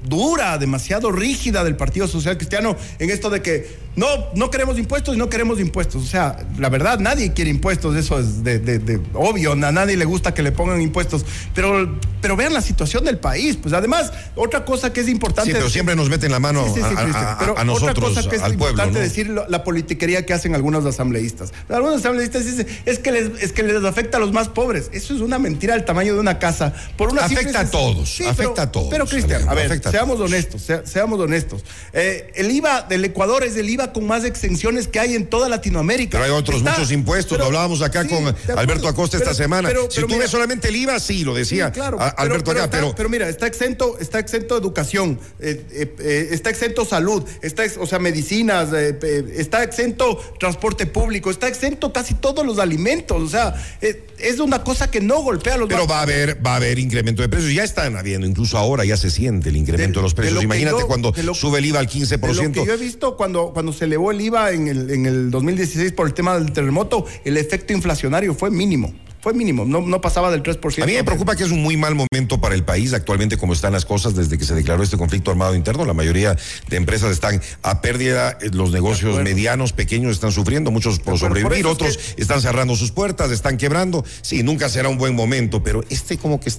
dura, 0.08 0.58
demasiado 0.58 1.12
rígida 1.12 1.64
del 1.64 1.76
Partido 1.76 2.08
Social 2.08 2.38
Cristiano 2.38 2.76
en 3.00 3.10
esto 3.10 3.30
de 3.30 3.42
que 3.42 3.90
no, 3.96 4.08
no 4.34 4.50
queremos 4.50 4.78
impuestos 4.78 5.16
y 5.16 5.18
no 5.18 5.30
queremos 5.30 5.60
impuestos. 5.60 6.04
O 6.04 6.06
sea, 6.06 6.38
la 6.58 6.70
verdad, 6.70 7.00
nadie 7.00 7.34
quiere 7.34 7.52
impuestos, 7.52 7.96
eso 7.96 8.20
es 8.20 8.44
de, 8.44 9.02
obvio, 9.14 9.52
a 9.52 9.56
nadie 9.56 9.98
le 9.98 10.06
gusta 10.06 10.34
que 10.34 10.42
le 10.42 10.52
pongan 10.52 10.82
impuestos, 10.82 11.26
pero, 11.54 12.00
pero 12.22 12.38
vean 12.38 12.54
la 12.54 12.62
situación 12.62 13.04
del 13.04 13.18
país. 13.18 13.58
Pues 13.58 13.74
además, 13.74 14.14
otra 14.36 14.64
cosa 14.64 14.94
que 14.94 15.02
es 15.02 15.10
importante. 15.10 15.52
Sí, 15.52 15.58
pero 15.58 15.70
siempre 15.70 15.96
nos 15.96 16.10
meten 16.10 16.32
la 16.32 16.40
mano 16.40 16.62
a, 16.62 17.64
nosotros, 17.66 17.82
otra 17.82 17.94
cosa 17.94 18.30
que 18.30 18.38
es 18.38 18.42
al 18.42 18.54
importante 18.54 19.00
decir 19.00 19.30
la 19.30 19.64
politiquería 19.64 20.26
que 20.26 20.34
hacen 20.34 20.56
algunos 20.56 20.86
asambleístas. 20.86 21.52
Algunos 21.68 21.98
asambleístas 21.98 22.46
dicen, 22.46 22.68
es 22.86 23.00
que 23.00 23.12
les, 23.12 23.44
es 23.44 23.52
que 23.52 23.64
les 23.64 23.84
afecta 23.84 24.18
a 24.18 24.20
los 24.20 24.32
más 24.32 24.48
pobres. 24.48 24.90
Eso 24.94 25.14
es 25.14 25.20
una 25.20 25.40
mentira 25.40 25.74
del 25.74 25.84
tamaño 25.84 26.14
de 26.14 26.20
una 26.20 26.40
casa. 26.40 26.74
Por 26.96 27.10
una 27.10 27.26
afecta 27.26 27.62
a 27.62 27.70
todos, 27.70 28.22
afecta 28.22 28.62
a 28.64 28.72
todos. 28.72 28.90
Pero 28.90 29.06
Cristian, 29.06 29.48
a 29.50 29.54
ver, 29.54 29.70
seamos 30.00 30.20
honestos, 30.22 30.66
seamos 30.86 31.20
honestos. 31.20 31.66
Eh, 31.92 32.32
el 32.36 32.50
IVA 32.52 32.84
del 32.84 33.04
Ecuador 33.04 33.44
es 33.44 33.58
el 33.58 33.70
IVA 33.70 33.92
con 33.92 34.08
más 34.08 34.24
exenciones 34.24 34.88
que 34.88 34.98
hay 34.98 35.14
en 35.14 35.28
toda 35.28 35.50
Latinoamérica. 35.50 36.12
Pero 36.12 36.24
hay 36.24 36.40
otros 36.40 36.64
muchos 36.64 36.90
impuestos, 36.92 37.38
lo 37.38 37.46
hablábamos 37.46 37.82
acá 37.82 38.08
con 38.08 38.34
Alberto 38.56 38.88
Acosta 38.88 39.18
esta 39.18 39.34
semana. 39.34 39.70
si 39.90 40.02
tú 40.02 40.18
ves 40.18 40.32
solamente 40.32 40.70
el 40.70 40.78
IVA, 40.78 41.00
sí, 41.02 41.26
lo 41.26 41.34
decía 41.34 41.74
Alberto 42.16 42.52
acá, 42.52 42.70
pero, 42.70 42.96
pero... 42.96 43.10
mira, 43.10 43.28
está 43.28 43.46
exento, 43.46 43.98
está 44.00 44.20
exento 44.20 44.58
educación, 44.58 45.20
eh, 45.40 45.66
eh, 45.70 46.30
está 46.32 46.50
exento 46.50 46.86
salud, 46.86 47.24
está, 47.42 47.64
o 47.80 47.86
sea, 47.86 48.00
medicinas, 48.00 48.72
está 48.72 49.64
exento 49.64 50.18
transporte 50.40 50.86
público, 50.86 51.30
está 51.30 51.50
exento 51.50 51.92
casi 51.92 52.14
todos 52.14 52.46
los 52.46 52.60
alimentos, 52.60 53.22
o 53.22 53.28
sea, 53.28 53.54
es 53.82 54.40
una 54.40 54.64
cosa 54.64 54.90
que 54.90 55.02
no 55.02 55.22
golpea 55.22 55.56
a 55.56 55.58
los 55.58 55.68
Pero 55.68 55.88
va 55.88 56.00
a 56.00 56.04
haber, 56.04 56.46
va 56.46 56.54
a 56.54 56.56
haber 56.56 56.80
incremento 56.80 57.22
de 57.22 57.28
precios, 57.28 57.54
ya 57.54 57.66
están 57.66 57.98
habiendo, 57.98 58.26
incluso 58.26 58.58
ahora 58.58 58.86
ya 58.86 58.96
se 58.96 59.10
siente 59.10 59.50
el 59.50 59.58
incremento 59.58 59.79
de, 59.88 60.02
los 60.02 60.14
precios. 60.14 60.44
Imagínate 60.44 60.84
cuando 60.86 61.14
sube 61.34 61.60
el 61.60 61.66
IVA 61.66 61.80
al 61.80 61.88
15%. 61.88 62.20
De 62.20 62.44
lo 62.44 62.52
que 62.52 62.66
yo 62.66 62.74
he 62.74 62.78
visto 62.78 63.18
cuando, 63.18 63.52
cuando 63.54 63.74
se 63.74 63.86
elevó 63.86 64.12
el 64.12 64.22
IVA 64.22 64.52
en 64.52 64.68
el, 64.68 64.92
en 64.92 65.06
el 65.06 65.32
2016 65.32 65.94
por 65.94 66.08
el 66.08 66.14
tema 66.14 66.38
del 66.38 66.52
terremoto, 66.52 67.06
el 67.24 67.38
efecto 67.38 67.74
inflacionario 67.74 68.34
fue 68.34 68.52
mínimo 68.52 68.94
fue 69.22 69.34
mínimo, 69.34 69.66
no, 69.66 69.82
no 69.82 70.00
pasaba 70.00 70.32
del 70.32 70.44
3%. 70.44 70.84
A 70.84 70.86
mí 70.86 70.94
me 70.94 71.04
preocupa 71.04 71.36
que 71.36 71.44
es 71.44 71.52
un 71.52 71.62
muy 71.62 71.76
mal 71.76 71.94
momento 71.94 72.40
para 72.40 72.56
el 72.56 72.64
país 72.64 72.94
actualmente 72.94 73.38
como 73.38 73.54
están 73.54 73.74
las 73.74 73.86
cosas 73.86 74.16
desde 74.16 74.38
que 74.38 74.46
se 74.46 74.56
declaró 74.56 74.82
este 74.82 74.98
conflicto 74.98 75.32
armado 75.32 75.56
interno. 75.56 75.86
La 75.86 75.94
mayoría 75.94 76.38
de 76.70 76.78
empresas 76.78 77.12
están 77.12 77.42
a 77.62 77.82
pérdida, 77.82 78.38
eh, 78.42 78.50
los 78.54 78.72
negocios 78.72 79.22
medianos, 79.22 79.74
pequeños 79.74 80.14
están 80.14 80.32
sufriendo, 80.32 80.72
muchos 80.72 81.00
por 81.00 81.18
sobrevivir, 81.18 81.66
otros 81.66 82.00
están 82.18 82.42
cerrando 82.42 82.76
sus 82.76 82.92
puertas, 82.92 83.32
están 83.32 83.58
quebrando. 83.58 84.06
Sí, 84.22 84.44
nunca 84.44 84.70
será 84.70 84.90
un 84.90 84.98
buen 84.98 85.16
momento, 85.16 85.62
pero 85.64 85.84
este 85.90 86.18
como 86.18 86.40
que 86.40 86.50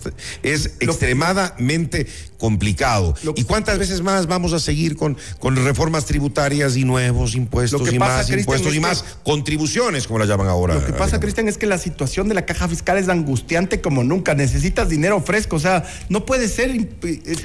es 0.43 0.71
extremadamente 0.81 2.07
complicado. 2.39 3.15
¿Y 3.37 3.45
cuántas 3.45 3.79
veces 3.79 4.03
más 4.03 4.27
vamos 4.27 4.53
a 4.53 4.61
seguir 4.61 4.97
con, 4.97 5.17
con 5.39 5.57
reformas 5.57 6.07
tributarias 6.07 6.77
y 6.77 6.85
nuevos 6.85 7.35
impuestos 7.35 7.93
y 7.93 7.99
más 7.99 8.29
impuestos 8.31 8.75
y 8.75 8.81
más 8.81 9.05
contribuciones, 9.25 10.07
como 10.07 10.19
la 10.19 10.27
llaman 10.27 10.49
ahora? 10.49 10.75
Lo 10.75 10.85
que 10.85 10.93
pasa, 10.93 11.21
Cristian, 11.21 11.49
es 11.49 11.59
que 11.59 11.67
la 11.67 11.79
situación 11.79 12.29
de 12.29 12.35
la 12.35 12.47
caja 12.55 12.69
fiscal 12.69 12.99
es 12.99 13.09
angustiante 13.09 13.81
como 13.81 14.03
nunca. 14.03 14.35
Necesitas 14.35 14.89
dinero 14.89 15.21
fresco, 15.21 15.57
o 15.57 15.61
sea, 15.61 15.85
no 16.09 16.27
puede 16.27 16.49
ser. 16.49 16.71
Eh, 16.71 16.89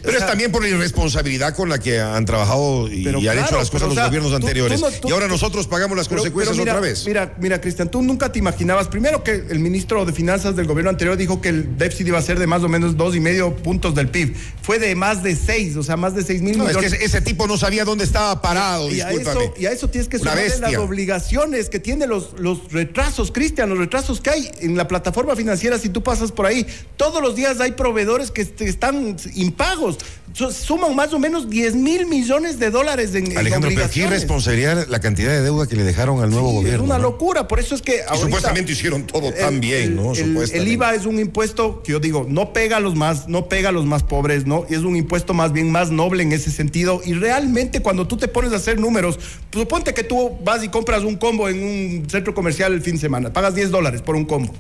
pero 0.04 0.18
es 0.18 0.26
también 0.26 0.52
por 0.52 0.62
la 0.64 0.70
irresponsabilidad 0.70 1.56
con 1.56 1.70
la 1.70 1.80
que 1.80 2.00
han 2.00 2.26
trabajado 2.26 2.92
y, 2.92 3.08
han 3.08 3.40
hecho 3.40 3.58
las 3.58 3.70
cosas 3.70 3.90
los 3.90 4.06
gobiernos 4.06 4.34
anteriores. 4.34 4.82
y 5.04 5.12
ahora 5.12 5.28
nosotros 5.28 5.68
pagamos 5.68 5.98
las 5.98 6.08
consecuencias 6.08 6.58
otra 6.58 6.80
vez. 6.80 7.06
Mira, 7.06 7.34
mira, 7.40 7.62
Cristian, 7.62 7.90
tú 7.90 8.02
nunca 8.02 8.32
te 8.32 8.40
imaginabas, 8.40 8.88
primero 8.88 9.24
que 9.24 9.46
el 9.50 9.60
ministro 9.60 10.06
de 10.06 10.14
Finanzas 10.14 10.56
del 10.56 10.66
gobierno 10.66 10.90
anterior 10.90 11.18
dijo 11.18 11.42
que 11.42 11.50
el 11.50 11.78
déficit 11.78 12.08
iba 12.08 12.20
a 12.20 12.22
ser 12.22 12.40
de 12.40 12.48
más 12.48 12.64
o 12.64 12.70
menos 12.70 12.98
dos 12.98 13.16
y 13.16 13.20
medio 13.20 13.56
puntos 13.56 13.94
del 13.96 14.10
PIB. 14.10 14.36
Fue 14.62 14.80
de 14.80 14.96
más 14.96 15.22
de 15.24 15.36
seis, 15.36 15.76
o 15.76 15.84
sea, 15.84 15.98
más 15.98 16.16
de 16.16 16.24
seis 16.24 16.42
mil 16.42 16.58
millones. 16.58 16.94
Es 16.94 16.98
que 16.98 17.06
ese 17.06 17.22
tipo 17.22 17.48
no 17.48 17.58
sabía 17.58 17.86
dónde 17.86 18.04
estaba 18.04 18.42
parado, 18.42 18.92
y, 18.92 19.02
a 19.02 19.12
eso, 19.12 19.54
y 19.58 19.66
a 19.66 19.72
eso 19.72 19.90
tienes 19.90 20.08
que 20.08 20.18
sumar 20.18 20.38
las 20.60 20.76
obligaciones 20.78 21.70
que 21.70 21.80
tiene 21.80 22.08
los, 22.08 22.40
los 22.40 22.72
retrasos, 22.72 23.32
Cristian, 23.32 23.70
los 23.70 23.78
retrasos 23.78 24.22
que 24.22 24.30
hay 24.30 24.52
en 24.60 24.76
la 24.76 24.88
plataforma 24.88 24.95
financiera, 25.36 25.78
si 25.80 25.90
tú 25.90 26.04
pasas 26.04 26.32
por 26.32 26.46
ahí, 26.46 26.66
todos 26.98 27.22
los 27.22 27.36
días 27.36 27.60
hay 27.60 27.74
proveedores 27.74 28.32
que 28.32 28.42
están 28.42 29.16
impagos 29.36 29.98
suman 30.36 30.96
más 30.96 31.14
o 31.14 31.20
menos 31.20 31.50
10 31.50 31.76
mil 31.76 32.06
millones 32.06 32.60
de 32.60 32.70
dólares 32.70 33.16
en, 33.16 33.38
Alejandro, 33.38 33.72
pero 33.74 33.90
qué 33.90 34.02
irresponsabilidad 34.02 34.88
la 34.88 35.00
cantidad 35.00 35.32
de 35.32 35.42
deuda 35.42 35.68
que 35.68 35.76
le 35.76 35.84
dejaron 35.84 36.22
al 36.22 36.30
nuevo 36.30 36.52
gobierno. 36.52 36.84
Es 36.84 36.90
una 36.90 37.00
locura, 37.00 37.48
por 37.48 37.60
eso 37.60 37.76
es 37.76 37.82
que. 37.82 38.02
supuestamente 38.20 38.74
hicieron 38.74 39.08
todo 39.08 39.32
tan 39.32 39.60
bien, 39.60 39.96
¿no? 39.96 40.14
El, 40.14 40.68
IVA 40.68 40.96
es 40.96 41.06
un 41.06 41.20
impuesto 41.20 41.82
que 41.84 41.94
yo 41.94 42.00
digo, 42.00 42.26
no 42.28 42.52
pega 42.52 42.78
a 42.78 42.80
los 42.80 42.96
más, 42.96 43.28
no 43.28 43.48
pega 43.48 43.70
a 43.70 43.72
los 43.72 43.86
más 43.86 44.04
pobres, 44.04 44.46
¿no? 44.46 44.66
Es 44.70 44.80
un 44.80 44.96
impuesto 44.96 45.34
más 45.34 45.54
bien 45.54 45.72
más 45.72 45.92
noble 45.92 46.24
en 46.24 46.34
ese 46.34 46.52
sentido. 46.52 47.02
Y 47.06 47.14
realmente 47.14 47.82
cuando 47.82 48.08
tú 48.08 48.18
te 48.18 48.28
pones 48.28 48.52
a 48.52 48.58
hacer 48.58 48.80
números, 48.80 49.18
pues 49.52 49.64
suponte 49.64 49.94
que 49.94 50.04
tú 50.04 50.38
vas 50.44 50.64
y 50.64 50.70
compras 50.70 51.04
un 51.04 51.16
combo 51.16 51.48
en 51.48 51.64
un 51.64 52.10
centro 52.10 52.34
comercial 52.34 52.74
el 52.74 52.82
fin 52.82 52.96
de 52.96 53.02
semana, 53.02 53.32
pagas 53.32 53.56
10 53.56 53.72
dólares 53.72 54.02
por 54.02 54.16
un 54.16 54.26
combo. 54.26 54.54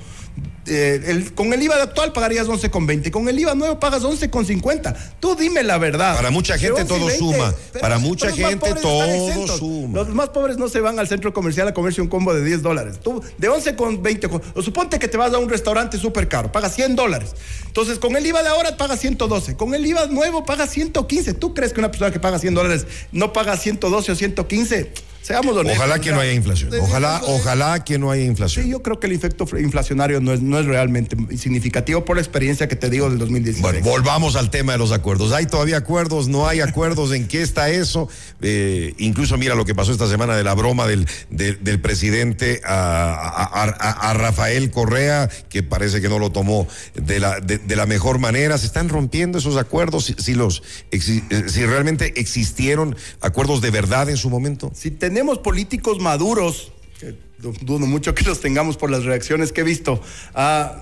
Eh, 0.67 0.99
el, 1.07 1.33
con 1.35 1.53
el 1.53 1.61
IVA 1.61 1.81
actual 1.83 2.11
pagarías 2.11 2.47
11,20, 2.47 3.11
con 3.11 3.27
el 3.29 3.37
IVA 3.39 3.53
nuevo 3.53 3.79
pagas 3.79 4.03
11,50. 4.03 4.95
Tú 5.19 5.35
dime 5.35 5.61
la 5.61 5.77
verdad. 5.77 6.15
Para 6.15 6.31
mucha 6.31 6.57
gente 6.57 6.85
todo 6.85 7.09
suma. 7.11 7.53
Para 7.79 7.99
mucha 7.99 8.31
gente 8.31 8.73
todo 8.81 9.47
suma. 9.47 9.99
Los 9.99 10.09
más 10.09 10.29
pobres 10.29 10.57
no 10.57 10.67
se 10.67 10.79
van 10.79 10.97
al 10.97 11.07
centro 11.07 11.33
comercial 11.33 11.67
a 11.67 11.73
comerse 11.73 12.01
un 12.01 12.07
combo 12.07 12.33
de 12.33 12.43
10 12.43 12.63
dólares. 12.63 12.99
Tú 13.03 13.21
de 13.37 13.49
11,20, 13.49 14.41
o 14.55 14.61
suponte 14.61 14.97
que 14.97 15.07
te 15.07 15.17
vas 15.17 15.33
a 15.33 15.37
un 15.37 15.49
restaurante 15.49 15.97
súper 15.99 16.27
caro, 16.27 16.51
pagas 16.51 16.73
100 16.73 16.95
dólares. 16.95 17.35
Entonces, 17.67 17.99
con 17.99 18.15
el 18.15 18.25
IVA 18.25 18.41
de 18.41 18.49
ahora 18.49 18.75
pagas 18.75 18.99
112, 19.01 19.55
con 19.55 19.75
el 19.75 19.85
IVA 19.85 20.07
nuevo 20.07 20.45
pagas 20.45 20.71
115. 20.71 21.35
¿Tú 21.35 21.53
crees 21.53 21.73
que 21.73 21.79
una 21.79 21.91
persona 21.91 22.11
que 22.11 22.19
paga 22.19 22.39
100 22.39 22.53
dólares 22.55 22.87
no 23.11 23.33
paga 23.33 23.55
112 23.55 24.11
o 24.11 24.15
115? 24.15 24.91
Seamos 25.25 25.57
honestos. 25.57 25.79
Ojalá 25.79 25.99
que 25.99 26.11
no 26.11 26.19
haya 26.19 26.33
inflación. 26.33 26.71
Ojalá, 26.79 27.19
ojalá 27.23 27.83
que 27.83 27.97
no 27.97 28.11
haya 28.11 28.23
inflación. 28.23 28.65
Sí, 28.65 28.69
yo 28.69 28.83
creo 28.83 28.99
que 28.99 29.07
el 29.07 29.13
efecto 29.13 29.47
inflacionario 29.57 30.21
no 30.21 30.31
es, 30.33 30.41
no 30.43 30.59
es 30.59 30.67
realmente 30.67 31.17
significativo 31.35 32.05
por 32.05 32.17
la 32.17 32.21
experiencia 32.21 32.67
que 32.67 32.75
te 32.75 32.91
digo 32.91 33.09
del 33.09 33.17
2016. 33.17 33.63
Bueno, 33.63 33.79
volvamos 33.83 34.35
al 34.35 34.51
tema 34.51 34.73
de 34.73 34.77
los 34.77 34.91
acuerdos. 34.91 35.31
¿Hay 35.31 35.47
todavía 35.47 35.77
acuerdos? 35.77 36.27
¿No 36.27 36.47
hay 36.47 36.59
acuerdos? 36.59 37.11
¿En 37.11 37.27
qué 37.27 37.41
está 37.41 37.71
eso? 37.71 38.07
Eh, 38.39 38.93
incluso 38.99 39.35
mira 39.39 39.55
lo 39.55 39.65
que 39.65 39.73
pasó 39.73 39.91
esta 39.91 40.07
semana 40.07 40.35
de 40.35 40.43
la 40.43 40.53
broma 40.53 40.85
del, 40.85 41.07
del, 41.31 41.81
presidente 41.81 42.61
a, 42.63 44.13
Rafael 44.15 44.69
Correa, 44.69 45.27
que 45.49 45.63
parece 45.63 46.01
que 46.01 46.09
no 46.09 46.19
lo 46.19 46.31
tomó 46.31 46.67
de 46.93 47.19
la, 47.19 47.39
de, 47.39 47.75
la 47.75 47.87
mejor 47.87 48.19
manera. 48.19 48.59
¿Se 48.59 48.67
están 48.67 48.89
rompiendo 48.89 49.39
esos 49.39 49.57
acuerdos? 49.57 50.13
Si, 50.19 50.35
los, 50.35 50.61
eh, 50.91 50.99
si 50.99 51.65
realmente 51.65 52.13
existieron 52.19 52.95
acuerdos 53.21 53.61
de 53.61 53.71
verdad 53.71 54.07
en 54.07 54.17
su 54.17 54.29
momento. 54.29 54.71
Si 54.75 54.91
tenemos 55.15 55.39
políticos 55.39 56.01
maduros, 56.01 56.73
que 56.99 57.15
dudo 57.39 57.87
mucho 57.87 58.13
que 58.13 58.25
los 58.25 58.41
tengamos 58.41 58.75
por 58.75 58.91
las 58.91 59.05
reacciones 59.05 59.53
que 59.53 59.61
he 59.61 59.63
visto, 59.63 60.01
ah, 60.33 60.81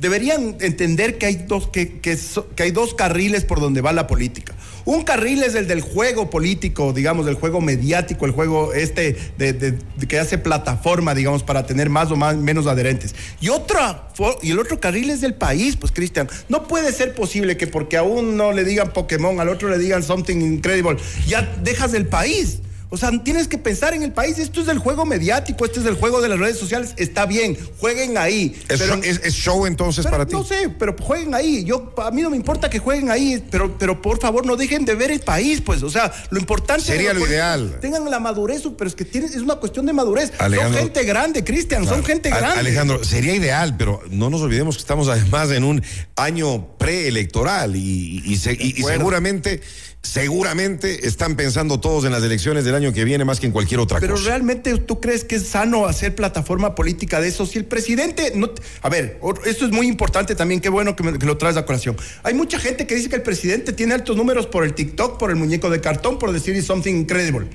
deberían 0.00 0.56
entender 0.60 1.18
que 1.18 1.26
hay, 1.26 1.34
dos, 1.46 1.68
que, 1.68 2.00
que, 2.00 2.16
hay 2.62 2.70
dos 2.70 2.94
carriles 2.94 3.44
por 3.44 3.60
donde 3.60 3.82
va 3.82 3.92
la 3.92 4.06
política. 4.06 4.54
Un 4.86 5.02
carril 5.02 5.42
es 5.42 5.54
el 5.54 5.68
del 5.68 5.82
juego 5.82 6.30
político, 6.30 6.94
digamos, 6.94 7.26
del 7.26 7.34
juego 7.34 7.60
mediático, 7.60 8.24
el 8.24 8.32
juego 8.32 8.72
este 8.72 9.18
de, 9.36 9.76
que 10.08 10.18
hace 10.18 10.38
plataforma, 10.38 11.14
digamos, 11.14 11.42
para 11.42 11.66
tener 11.66 11.90
más 11.90 12.10
o 12.10 12.16
más, 12.16 12.36
menos 12.36 12.66
adherentes. 12.66 13.14
Y, 13.42 13.50
otra, 13.50 14.08
y 14.40 14.52
el 14.52 14.60
otro 14.60 14.80
carril 14.80 15.10
es 15.10 15.20
del 15.20 15.34
país, 15.34 15.76
pues, 15.76 15.92
Cristian. 15.92 16.26
No 16.48 16.66
puede 16.66 16.90
ser 16.90 17.14
posible 17.14 17.58
que 17.58 17.66
porque 17.66 17.98
a 17.98 18.02
uno 18.02 18.50
le 18.52 18.64
digan 18.64 18.94
Pokémon, 18.94 19.40
al 19.40 19.50
otro 19.50 19.68
le 19.68 19.76
digan 19.76 20.02
Something 20.02 20.36
Incredible, 20.36 20.96
ya 21.26 21.42
dejas 21.62 21.92
el 21.92 22.06
país. 22.06 22.60
O 22.94 22.96
sea, 22.96 23.10
tienes 23.24 23.48
que 23.48 23.58
pensar 23.58 23.92
en 23.92 24.04
el 24.04 24.12
país. 24.12 24.38
Esto 24.38 24.60
es 24.60 24.68
del 24.68 24.78
juego 24.78 25.04
mediático, 25.04 25.64
este 25.64 25.80
es 25.80 25.84
del 25.84 25.96
juego 25.96 26.20
de 26.20 26.28
las 26.28 26.38
redes 26.38 26.56
sociales. 26.56 26.94
Está 26.96 27.26
bien, 27.26 27.58
jueguen 27.80 28.16
ahí. 28.16 28.54
¿Es, 28.68 28.80
pero, 28.80 28.94
es, 29.02 29.34
show 29.34 29.66
entonces 29.66 30.06
para 30.06 30.24
ti? 30.24 30.32
No 30.32 30.44
sé, 30.44 30.68
pero 30.78 30.94
jueguen 30.96 31.34
ahí. 31.34 31.64
Yo, 31.64 31.92
a 31.96 32.12
mí 32.12 32.22
no 32.22 32.30
me 32.30 32.36
importa 32.36 32.70
que 32.70 32.78
jueguen 32.78 33.10
ahí, 33.10 33.44
pero, 33.50 33.76
pero 33.78 34.00
por 34.00 34.20
favor 34.20 34.46
no 34.46 34.54
dejen 34.54 34.84
de 34.84 34.94
ver 34.94 35.10
el 35.10 35.18
país, 35.18 35.60
pues. 35.60 35.82
O 35.82 35.90
sea, 35.90 36.12
lo 36.30 36.38
importante 36.38 36.84
sería 36.84 37.12
lo 37.12 37.26
ideal. 37.26 37.78
Tengan 37.80 38.08
la 38.08 38.20
madurez, 38.20 38.62
pero 38.78 38.86
es 38.86 38.94
que 38.94 39.08
es 39.12 39.36
una 39.38 39.56
cuestión 39.56 39.86
de 39.86 39.92
madurez. 39.92 40.30
son 40.38 40.72
gente 40.72 41.02
grande, 41.02 41.42
Cristian, 41.42 41.88
son 41.88 42.04
gente 42.04 42.30
grande. 42.30 42.60
Alejandro, 42.60 43.02
sería 43.02 43.34
ideal, 43.34 43.76
pero 43.76 44.02
no 44.08 44.30
nos 44.30 44.40
olvidemos 44.40 44.76
que 44.76 44.82
estamos 44.82 45.08
además 45.08 45.50
en 45.50 45.64
un 45.64 45.82
año 46.14 46.78
preelectoral 46.78 47.74
y, 47.74 48.22
y 48.24 48.36
seguramente 48.36 49.62
seguramente 50.04 51.08
están 51.08 51.34
pensando 51.34 51.80
todos 51.80 52.04
en 52.04 52.12
las 52.12 52.22
elecciones 52.22 52.64
del 52.64 52.74
año 52.74 52.83
que 52.92 53.04
viene 53.04 53.24
más 53.24 53.40
que 53.40 53.46
en 53.46 53.52
cualquier 53.52 53.80
otra 53.80 54.00
cosa. 54.00 54.12
Pero 54.12 54.24
realmente 54.24 54.76
tú 54.78 55.00
crees 55.00 55.24
que 55.24 55.36
es 55.36 55.46
sano 55.46 55.86
hacer 55.86 56.14
plataforma 56.14 56.74
política 56.74 57.20
de 57.20 57.28
eso 57.28 57.46
si 57.46 57.58
el 57.58 57.64
presidente 57.64 58.32
no 58.34 58.50
a 58.82 58.88
ver, 58.88 59.18
esto 59.46 59.64
es 59.64 59.72
muy 59.72 59.86
importante 59.86 60.34
también, 60.34 60.60
qué 60.60 60.68
bueno 60.68 60.94
que, 60.96 61.02
lo 61.24 61.38
traes 61.38 61.56
a 61.56 61.64
colación. 61.64 61.96
Hay 62.22 62.34
mucha 62.34 62.58
gente 62.58 62.86
que 62.86 62.94
dice 62.94 63.08
que 63.08 63.16
el 63.16 63.22
presidente 63.22 63.72
tiene 63.72 63.94
altos 63.94 64.16
números 64.16 64.46
por 64.46 64.64
el 64.64 64.74
TikTok, 64.74 65.18
por 65.18 65.30
el 65.30 65.36
muñeco 65.36 65.70
de 65.70 65.80
cartón, 65.80 66.18
por 66.18 66.32
decir 66.32 66.60
something 66.62 66.94
incredible. 66.94 67.48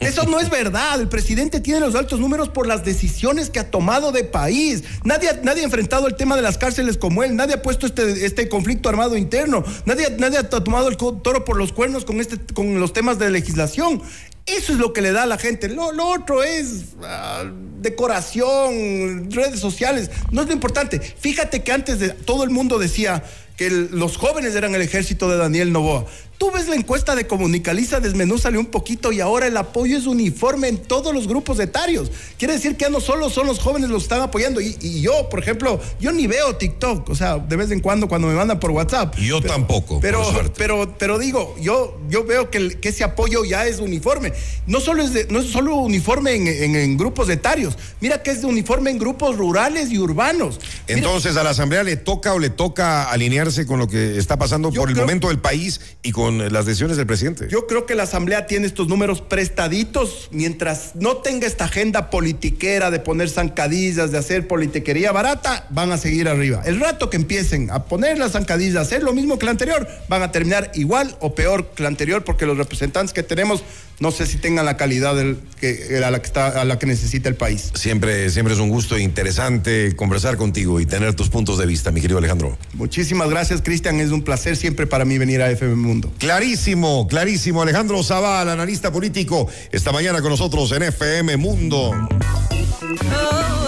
Eso 0.00 0.24
no 0.24 0.38
es 0.40 0.50
verdad. 0.50 1.00
El 1.00 1.08
presidente 1.08 1.60
tiene 1.60 1.80
los 1.80 1.94
altos 1.94 2.20
números 2.20 2.48
por 2.50 2.66
las 2.66 2.84
decisiones 2.84 3.50
que 3.50 3.58
ha 3.58 3.70
tomado 3.70 4.12
de 4.12 4.24
país. 4.24 4.84
Nadie, 5.04 5.28
nadie 5.42 5.62
ha 5.62 5.64
enfrentado 5.64 6.06
el 6.06 6.16
tema 6.16 6.36
de 6.36 6.42
las 6.42 6.58
cárceles 6.58 6.98
como 6.98 7.22
él. 7.22 7.34
Nadie 7.36 7.54
ha 7.54 7.62
puesto 7.62 7.86
este, 7.86 8.26
este 8.26 8.48
conflicto 8.48 8.88
armado 8.88 9.16
interno. 9.16 9.64
Nadie, 9.86 10.14
nadie 10.18 10.38
ha 10.38 10.48
tomado 10.48 10.88
el 10.88 10.96
toro 10.96 11.44
por 11.44 11.56
los 11.56 11.72
cuernos 11.72 12.04
con, 12.04 12.20
este, 12.20 12.38
con 12.52 12.78
los 12.80 12.92
temas 12.92 13.18
de 13.18 13.30
legislación. 13.30 14.02
Eso 14.46 14.72
es 14.72 14.78
lo 14.78 14.92
que 14.92 15.00
le 15.00 15.12
da 15.12 15.22
a 15.22 15.26
la 15.26 15.38
gente. 15.38 15.68
Lo, 15.68 15.90
otro 16.06 16.42
es 16.42 16.94
ah, 17.02 17.44
decoración, 17.80 19.30
redes 19.30 19.58
sociales. 19.60 20.10
No 20.30 20.42
es 20.42 20.48
lo 20.48 20.52
importante. 20.52 21.00
Fíjate 21.00 21.62
que 21.62 21.72
antes 21.72 21.98
de 21.98 22.10
todo 22.10 22.44
el 22.44 22.50
mundo 22.50 22.78
decía 22.78 23.22
que 23.56 23.70
los 23.70 24.16
jóvenes 24.16 24.54
eran 24.54 24.74
el 24.74 24.82
ejército 24.82 25.28
de 25.28 25.36
Daniel 25.36 25.72
Novoa. 25.72 26.06
Tú 26.38 26.50
ves 26.50 26.66
la 26.68 26.74
encuesta 26.74 27.14
de 27.14 27.28
Comunicaliza, 27.28 28.00
desmenúzale 28.00 28.58
un 28.58 28.66
poquito 28.66 29.12
y 29.12 29.20
ahora 29.20 29.46
el 29.46 29.56
apoyo 29.56 29.96
es 29.96 30.06
uniforme 30.06 30.66
en 30.66 30.78
todos 30.78 31.14
los 31.14 31.28
grupos 31.28 31.60
etarios. 31.60 32.10
Quiere 32.38 32.54
decir 32.54 32.76
que 32.76 32.86
ya 32.86 32.90
no 32.90 33.00
solo 33.00 33.30
son 33.30 33.46
los 33.46 33.60
jóvenes 33.60 33.88
los 33.88 34.02
que 34.02 34.06
están 34.06 34.20
apoyando. 34.20 34.60
Y, 34.60 35.00
yo, 35.00 35.28
por 35.28 35.38
ejemplo, 35.40 35.80
yo 36.00 36.10
ni 36.10 36.26
veo 36.26 36.56
TikTok, 36.56 37.08
o 37.08 37.14
sea, 37.14 37.38
de 37.38 37.56
vez 37.56 37.70
en 37.70 37.80
cuando 37.80 38.08
cuando 38.08 38.26
me 38.26 38.34
mandan 38.34 38.58
por 38.58 38.72
WhatsApp. 38.72 39.14
Yo 39.16 39.40
tampoco. 39.40 40.00
Pero, 40.00 40.22
pero, 40.56 40.96
pero 40.98 41.18
digo, 41.18 41.54
yo, 41.60 42.00
yo 42.10 42.24
veo 42.24 42.50
que, 42.50 42.80
que, 42.80 42.88
ese 42.88 43.04
apoyo 43.04 43.44
ya 43.44 43.66
es 43.66 43.78
uniforme. 43.78 44.32
No 44.66 44.80
solo 44.80 45.04
es, 45.04 45.30
no 45.30 45.38
es 45.38 45.46
solo 45.46 45.76
uniforme 45.76 46.34
en, 46.34 46.96
grupos 46.96 47.28
etarios. 47.28 47.78
Mira 48.00 48.22
que 48.22 48.32
es 48.32 48.40
de 48.40 48.48
uniforme 48.48 48.90
en 48.90 48.98
grupos 48.98 49.36
rurales 49.36 49.90
y 49.92 49.98
urbanos. 49.98 50.58
Entonces, 50.88 51.36
a 51.36 51.44
la 51.44 51.50
Asamblea 51.50 51.84
le 51.84 51.96
toca 51.96 52.34
o 52.34 52.40
le 52.40 52.50
toca 52.50 53.10
alinearse 53.44 53.66
con 53.66 53.78
lo 53.78 53.86
que 53.86 54.18
está 54.18 54.36
pasando 54.38 54.72
por 54.72 54.90
el 54.90 54.96
momento 54.96 55.28
del 55.28 55.38
país 55.38 55.80
y 56.02 56.12
con 56.12 56.24
con 56.24 56.38
las 56.54 56.64
decisiones 56.64 56.96
del 56.96 57.06
presidente. 57.06 57.48
Yo 57.50 57.66
creo 57.66 57.84
que 57.84 57.94
la 57.94 58.04
Asamblea 58.04 58.46
tiene 58.46 58.66
estos 58.66 58.88
números 58.88 59.20
prestaditos 59.20 60.30
mientras 60.32 60.92
no 60.94 61.18
tenga 61.18 61.46
esta 61.46 61.66
agenda 61.66 62.08
politiquera 62.08 62.90
de 62.90 62.98
poner 62.98 63.28
zancadillas, 63.28 64.10
de 64.10 64.16
hacer 64.16 64.48
politiquería 64.48 65.12
barata, 65.12 65.66
van 65.68 65.92
a 65.92 65.98
seguir 65.98 66.30
arriba. 66.30 66.62
El 66.64 66.80
rato 66.80 67.10
que 67.10 67.18
empiecen 67.18 67.70
a 67.70 67.84
poner 67.84 68.16
las 68.16 68.32
zancadillas, 68.32 68.76
a 68.76 68.80
hacer 68.80 69.02
lo 69.02 69.12
mismo 69.12 69.38
que 69.38 69.44
la 69.44 69.50
anterior, 69.50 69.86
van 70.08 70.22
a 70.22 70.32
terminar 70.32 70.70
igual 70.74 71.14
o 71.20 71.34
peor 71.34 71.72
que 71.74 71.82
la 71.82 71.90
anterior 71.90 72.24
porque 72.24 72.46
los 72.46 72.56
representantes 72.56 73.12
que 73.12 73.22
tenemos 73.22 73.62
no 74.00 74.10
sé 74.10 74.26
si 74.26 74.38
tengan 74.38 74.64
la 74.64 74.76
calidad 74.76 75.14
del, 75.14 75.38
que, 75.60 76.02
a, 76.04 76.10
la 76.10 76.20
que 76.20 76.26
está, 76.26 76.60
a 76.60 76.64
la 76.64 76.78
que 76.78 76.86
necesita 76.86 77.28
el 77.28 77.36
país. 77.36 77.70
Siempre, 77.74 78.28
siempre 78.30 78.54
es 78.54 78.60
un 78.60 78.68
gusto 78.68 78.98
interesante 78.98 79.94
conversar 79.94 80.36
contigo 80.36 80.80
y 80.80 80.86
tener 80.86 81.14
tus 81.14 81.28
puntos 81.28 81.58
de 81.58 81.66
vista, 81.66 81.92
mi 81.92 82.00
querido 82.00 82.18
Alejandro. 82.18 82.58
Muchísimas 82.72 83.30
gracias, 83.34 83.62
Cristian. 83.62 83.98
Es 83.98 84.12
un 84.12 84.22
placer 84.22 84.56
siempre 84.56 84.86
para 84.86 85.04
mí 85.04 85.18
venir 85.18 85.42
a 85.42 85.50
FM 85.50 85.74
Mundo. 85.74 86.12
Clarísimo, 86.18 87.08
clarísimo. 87.08 87.62
Alejandro 87.62 88.00
Zaval, 88.04 88.48
analista 88.48 88.92
político, 88.92 89.48
esta 89.72 89.90
mañana 89.90 90.22
con 90.22 90.30
nosotros 90.30 90.70
en 90.70 90.84
FM 90.84 91.36
Mundo. 91.36 91.90
Oh. 91.90 93.63